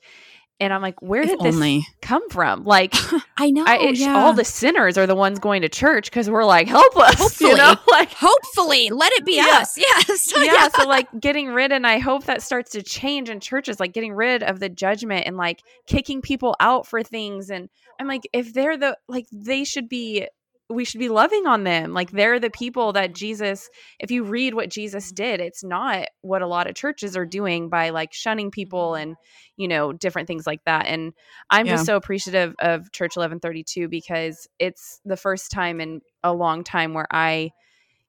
[0.60, 1.86] And I'm like, where did this only.
[2.02, 2.64] come from?
[2.64, 2.92] Like,
[3.38, 4.16] I know I, yeah.
[4.16, 7.14] all the sinners are the ones going to church because we're like helpless.
[7.18, 7.76] Hopefully, you know?
[7.88, 9.60] like, hopefully, let it be yeah.
[9.60, 9.78] us.
[9.78, 10.68] Yes, yeah, yeah.
[10.68, 14.12] So like getting rid, and I hope that starts to change in churches, like getting
[14.12, 17.50] rid of the judgment and like kicking people out for things.
[17.50, 17.68] And
[18.00, 20.26] I'm like, if they're the like, they should be
[20.70, 21.94] we should be loving on them.
[21.94, 25.14] Like they're the people that Jesus, if you read what Jesus mm-hmm.
[25.14, 29.02] did, it's not what a lot of churches are doing by like shunning people mm-hmm.
[29.02, 29.16] and,
[29.56, 30.86] you know, different things like that.
[30.86, 31.12] And
[31.48, 31.74] I'm yeah.
[31.74, 36.92] just so appreciative of Church 1132 because it's the first time in a long time
[36.92, 37.52] where I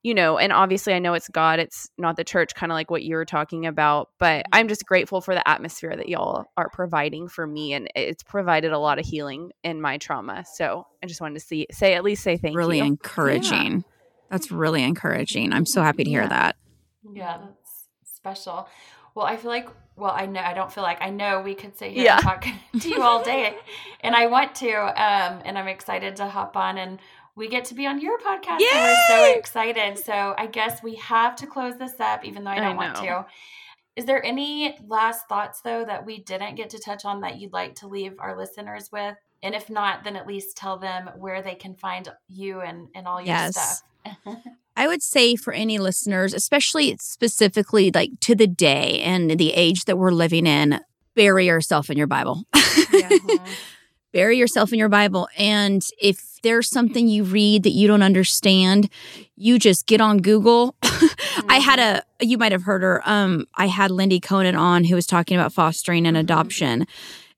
[0.02, 2.90] you know, and obviously I know it's God, it's not the church, kind of like
[2.90, 4.10] what you were talking about.
[4.18, 4.56] But mm-hmm.
[4.56, 8.72] I'm just grateful for the atmosphere that y'all are providing for me, and it's provided
[8.72, 10.46] a lot of healing in my trauma.
[10.56, 12.84] So I just wanted to see, say at least say thank really you.
[12.84, 13.72] Really encouraging.
[13.72, 13.82] Yeah.
[14.32, 15.52] That's really encouraging.
[15.52, 16.30] I'm so happy to hear yeah.
[16.30, 16.56] that.
[17.12, 18.70] Yeah, that's special.
[19.16, 19.70] Well, I feel like
[20.00, 22.16] well, I know I don't feel like I know we could sit here yeah.
[22.16, 22.46] and talk
[22.80, 23.58] to you all day,
[24.00, 27.00] and I want to, um, and I'm excited to hop on and
[27.40, 28.60] we get to be on your podcast.
[28.60, 28.68] Yay!
[28.74, 29.98] And we're so excited.
[29.98, 32.96] So I guess we have to close this up, even though I don't I want
[32.98, 33.26] to.
[33.96, 37.54] Is there any last thoughts, though, that we didn't get to touch on that you'd
[37.54, 39.16] like to leave our listeners with?
[39.42, 43.08] And if not, then at least tell them where they can find you and, and
[43.08, 43.82] all your yes.
[44.06, 44.38] stuff.
[44.76, 49.86] I would say for any listeners, especially specifically like to the day and the age
[49.86, 50.82] that we're living in,
[51.16, 52.44] bury yourself in your Bible.
[52.54, 53.10] yeah.
[53.12, 53.38] Uh-huh.
[54.12, 55.28] bury yourself in your Bible.
[55.38, 58.90] And if there's something you read that you don't understand,
[59.36, 60.76] you just get on Google.
[60.82, 61.50] mm-hmm.
[61.50, 63.02] I had a, you might have heard her.
[63.06, 66.22] Um, I had Lindy Conan on who was talking about fostering and mm-hmm.
[66.22, 66.88] adoption.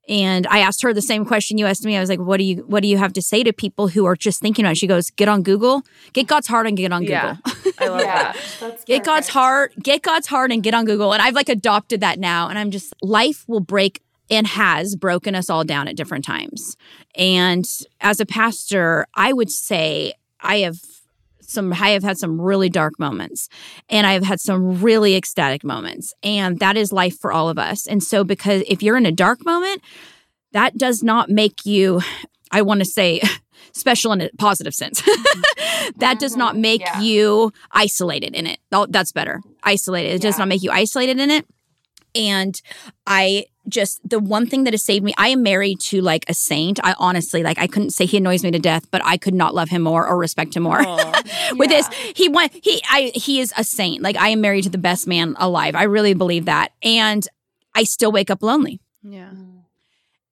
[0.09, 1.95] And I asked her the same question you asked me.
[1.95, 4.05] I was like, "What do you What do you have to say to people who
[4.05, 4.77] are just thinking about?" it?
[4.77, 7.37] She goes, "Get on Google, get God's heart, and get on Google." Yeah,
[7.77, 8.85] I love yeah, that.
[8.85, 11.13] get God's heart, get God's heart, and get on Google.
[11.13, 12.49] And I've like adopted that now.
[12.49, 14.01] And I'm just life will break
[14.31, 16.77] and has broken us all down at different times.
[17.15, 17.69] And
[17.99, 20.79] as a pastor, I would say I have
[21.41, 23.49] some I have had some really dark moments
[23.89, 27.87] and I've had some really ecstatic moments and that is life for all of us.
[27.87, 29.81] And so because if you're in a dark moment,
[30.53, 32.01] that does not make you
[32.51, 33.21] I want to say
[33.73, 35.01] special in a positive sense.
[35.97, 36.61] that does not mm-hmm.
[36.61, 37.01] make yeah.
[37.01, 38.59] you isolated in it.
[38.71, 39.41] Oh, that's better.
[39.63, 40.09] Isolated.
[40.09, 40.29] It yeah.
[40.29, 41.45] does not make you isolated in it.
[42.15, 42.59] And
[43.07, 46.33] I just the one thing that has saved me i am married to like a
[46.33, 46.79] saint.
[46.83, 49.53] I honestly like i couldn't say he annoys me to death but i could not
[49.53, 50.79] love him more or respect him more.
[51.53, 51.77] With yeah.
[51.77, 54.01] this he went he i he is a saint.
[54.01, 55.75] Like i am married to the best man alive.
[55.75, 56.71] I really believe that.
[56.81, 57.27] And
[57.75, 58.79] i still wake up lonely.
[59.03, 59.29] Yeah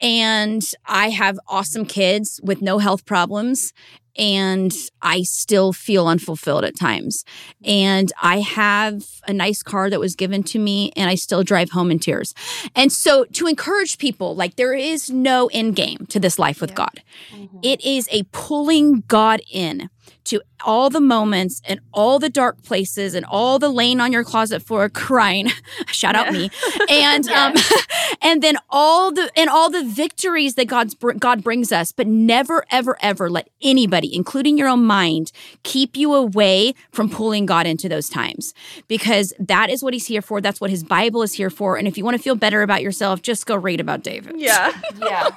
[0.02, 3.74] and i have awesome kids with no health problems
[4.20, 7.24] and I still feel unfulfilled at times.
[7.64, 11.72] And I have a nice car that was given to me, and I still drive
[11.72, 12.34] home in tears.
[12.76, 16.72] And so, to encourage people, like there is no end game to this life with
[16.72, 16.76] yeah.
[16.76, 17.02] God,
[17.34, 17.60] mm-hmm.
[17.64, 19.90] it is a pulling God in
[20.30, 24.24] to all the moments and all the dark places and all the laying on your
[24.24, 25.50] closet floor crying.
[25.88, 26.50] Shout out me.
[26.90, 27.54] And um
[28.22, 32.66] and then all the and all the victories that god's god brings us but never
[32.72, 35.32] ever ever let anybody including your own mind
[35.64, 38.54] keep you away from pulling god into those times.
[38.88, 40.42] Because that is what he's here for.
[40.42, 41.78] That's what his bible is here for.
[41.78, 44.36] And if you want to feel better about yourself just go read about david.
[44.38, 44.74] Yeah.
[44.98, 45.30] Yeah.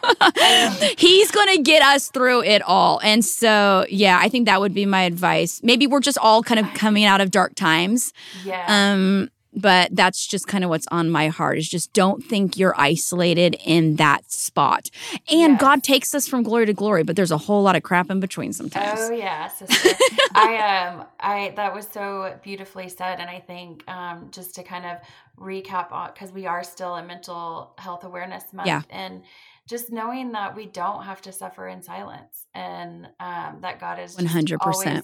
[0.97, 3.01] He's gonna get us through it all.
[3.03, 5.61] And so yeah i think that would be my advice.
[5.62, 8.12] Maybe we're just all kind of coming out of dark times.
[8.45, 8.64] Yeah.
[8.68, 12.78] Um, but that's just kind of what's on my heart is just don't think you're
[12.80, 14.91] isolated in that spot.
[15.30, 15.61] And yes.
[15.61, 18.18] God takes us from glory to glory, but there's a whole lot of crap in
[18.18, 19.01] between sometimes.
[19.01, 19.91] Oh yeah, sister.
[20.35, 24.87] I um I that was so beautifully said and I think um just to kind
[24.87, 24.99] of
[25.39, 28.83] recap on because we are still in mental health awareness month yeah.
[28.91, 29.22] and
[29.69, 34.17] just knowing that we don't have to suffer in silence and um, that God is
[34.17, 35.03] 100%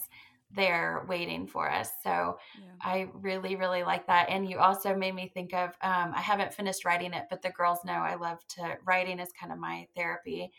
[0.51, 1.91] there waiting for us.
[2.03, 2.71] So yeah.
[2.81, 4.31] I really, really like that.
[4.31, 7.51] And you also made me think of um, I haven't finished writing it, but the
[7.51, 10.51] girls know I love to writing is kind of my therapy.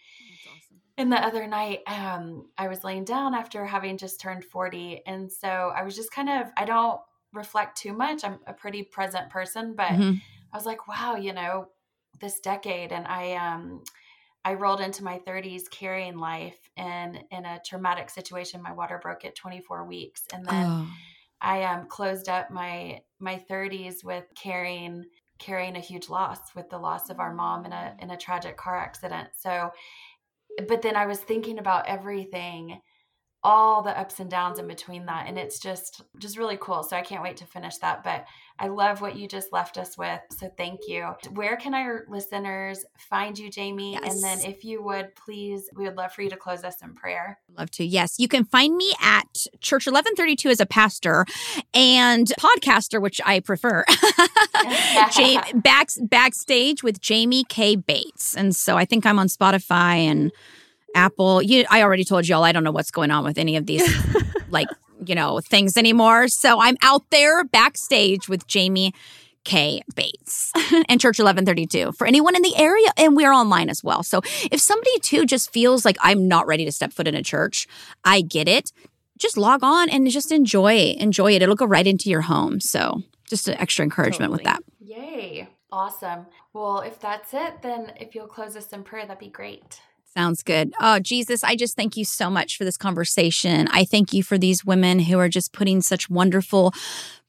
[0.47, 0.81] Awesome.
[0.97, 5.01] And the other night, um, I was laying down after having just turned 40.
[5.07, 6.99] And so I was just kind of, I don't
[7.33, 8.23] reflect too much.
[8.23, 10.15] I'm a pretty present person, but mm-hmm.
[10.51, 11.69] I was like, wow, you know,
[12.19, 12.91] this decade.
[12.91, 13.83] And I, um,
[14.45, 18.61] I rolled into my 30s carrying life in in a traumatic situation.
[18.61, 20.87] My water broke at 24 weeks, and then oh.
[21.41, 25.05] I um, closed up my my 30s with carrying
[25.39, 28.55] carrying a huge loss with the loss of our mom in a in a tragic
[28.55, 29.29] car accident.
[29.37, 29.71] So,
[30.67, 32.81] but then I was thinking about everything
[33.43, 36.97] all the ups and downs in between that and it's just just really cool so
[36.97, 38.25] i can't wait to finish that but
[38.59, 41.07] i love what you just left us with so thank you.
[41.33, 43.93] Where can our listeners find you jamie?
[43.93, 44.13] Yes.
[44.13, 46.95] and then if you would please we would love for you to close us in
[46.95, 47.39] prayer.
[47.57, 48.15] Love to yes.
[48.19, 51.25] You can find me at church 1132 as a pastor
[51.73, 53.85] and podcaster which i prefer.
[55.13, 57.77] Jamie, back, backstage with jamie k.
[57.77, 60.33] Bates and so i think i'm on spotify and
[60.95, 61.41] Apple.
[61.41, 63.83] You, I already told y'all I don't know what's going on with any of these
[64.49, 64.67] like
[65.05, 66.27] you know things anymore.
[66.27, 68.93] So I'm out there backstage with Jamie
[69.43, 70.51] K Bates
[70.89, 74.03] and Church 1132 for anyone in the area, and we're online as well.
[74.03, 74.21] So
[74.51, 77.67] if somebody too just feels like I'm not ready to step foot in a church,
[78.03, 78.71] I get it.
[79.17, 81.41] Just log on and just enjoy enjoy it.
[81.41, 82.59] It'll go right into your home.
[82.59, 84.43] So just an extra encouragement totally.
[84.43, 84.63] with that.
[84.79, 85.49] Yay.
[85.71, 86.25] Awesome.
[86.53, 89.81] Well, if that's it, then if you'll close us in prayer, that'd be great.
[90.15, 90.73] Sounds good.
[90.81, 93.67] Oh, Jesus, I just thank you so much for this conversation.
[93.71, 96.73] I thank you for these women who are just putting such wonderful,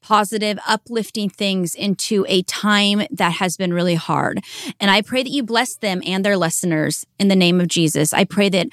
[0.01, 4.43] positive, uplifting things into a time that has been really hard.
[4.81, 8.15] And I pray that you bless them and their listeners in the name of Jesus.
[8.15, 8.69] I pray that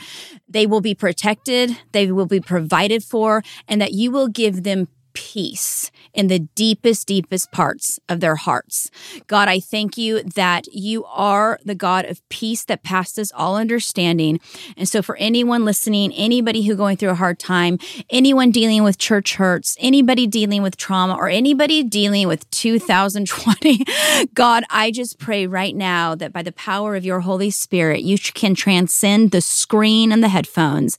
[0.47, 4.87] they will be protected, they will be provided for, and that you will give them
[5.17, 8.91] peace in the deepest, deepest parts of their hearts.
[9.25, 14.39] God, I thank you that you are the God of peace that passes all understanding.
[14.77, 17.79] And so, for anyone listening, anybody who going through a hard time,
[18.11, 23.83] anyone dealing with church hurts, anybody dealing with trauma, or anybody dealing with 2020,
[24.35, 28.19] God, I just pray right now that by the power of your Holy Spirit, you
[28.19, 30.95] can transcend the screen and the headphones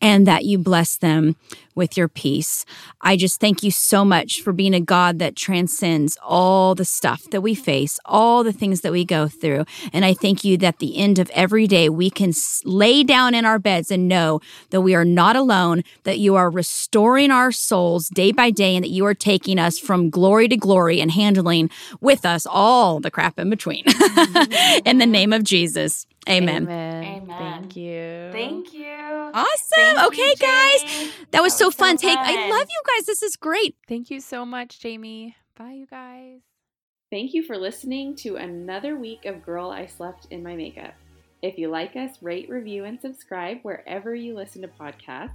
[0.00, 1.36] and that you bless them
[1.80, 2.66] with your peace.
[3.00, 7.24] I just thank you so much for being a God that transcends all the stuff
[7.30, 9.64] that we face, all the things that we go through.
[9.92, 12.32] And I thank you that the end of every day we can
[12.64, 16.50] lay down in our beds and know that we are not alone, that you are
[16.50, 20.56] restoring our souls day by day, and that you are taking us from glory to
[20.58, 21.70] glory and handling
[22.02, 23.84] with us all the crap in between.
[24.84, 26.06] in the name of Jesus.
[26.28, 26.64] Amen.
[26.64, 27.04] Amen.
[27.04, 27.62] Amen.
[27.62, 28.28] Thank you.
[28.32, 29.09] Thank you.
[29.34, 29.60] Awesome.
[29.74, 30.82] Thank okay, you, guys.
[31.30, 31.98] That was, that so, was fun.
[31.98, 32.16] so fun.
[32.16, 33.06] Take I love you guys.
[33.06, 33.76] This is great.
[33.88, 35.36] Thank you so much, Jamie.
[35.56, 36.40] Bye, you guys.
[37.10, 40.94] Thank you for listening to another week of Girl I Slept in My Makeup.
[41.42, 45.30] If you like us, rate, review, and subscribe wherever you listen to podcasts.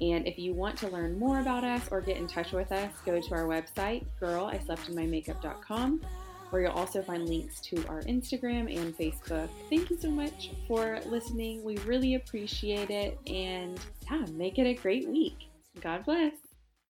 [0.00, 2.92] And if you want to learn more about us or get in touch with us,
[3.04, 6.00] go to our website, girlisleptinmymakeup.com
[6.50, 9.48] where you'll also find links to our Instagram and Facebook.
[9.68, 11.64] Thank you so much for listening.
[11.64, 13.18] We really appreciate it.
[13.26, 13.78] And
[14.10, 15.48] yeah, make it a great week.
[15.80, 16.49] God bless.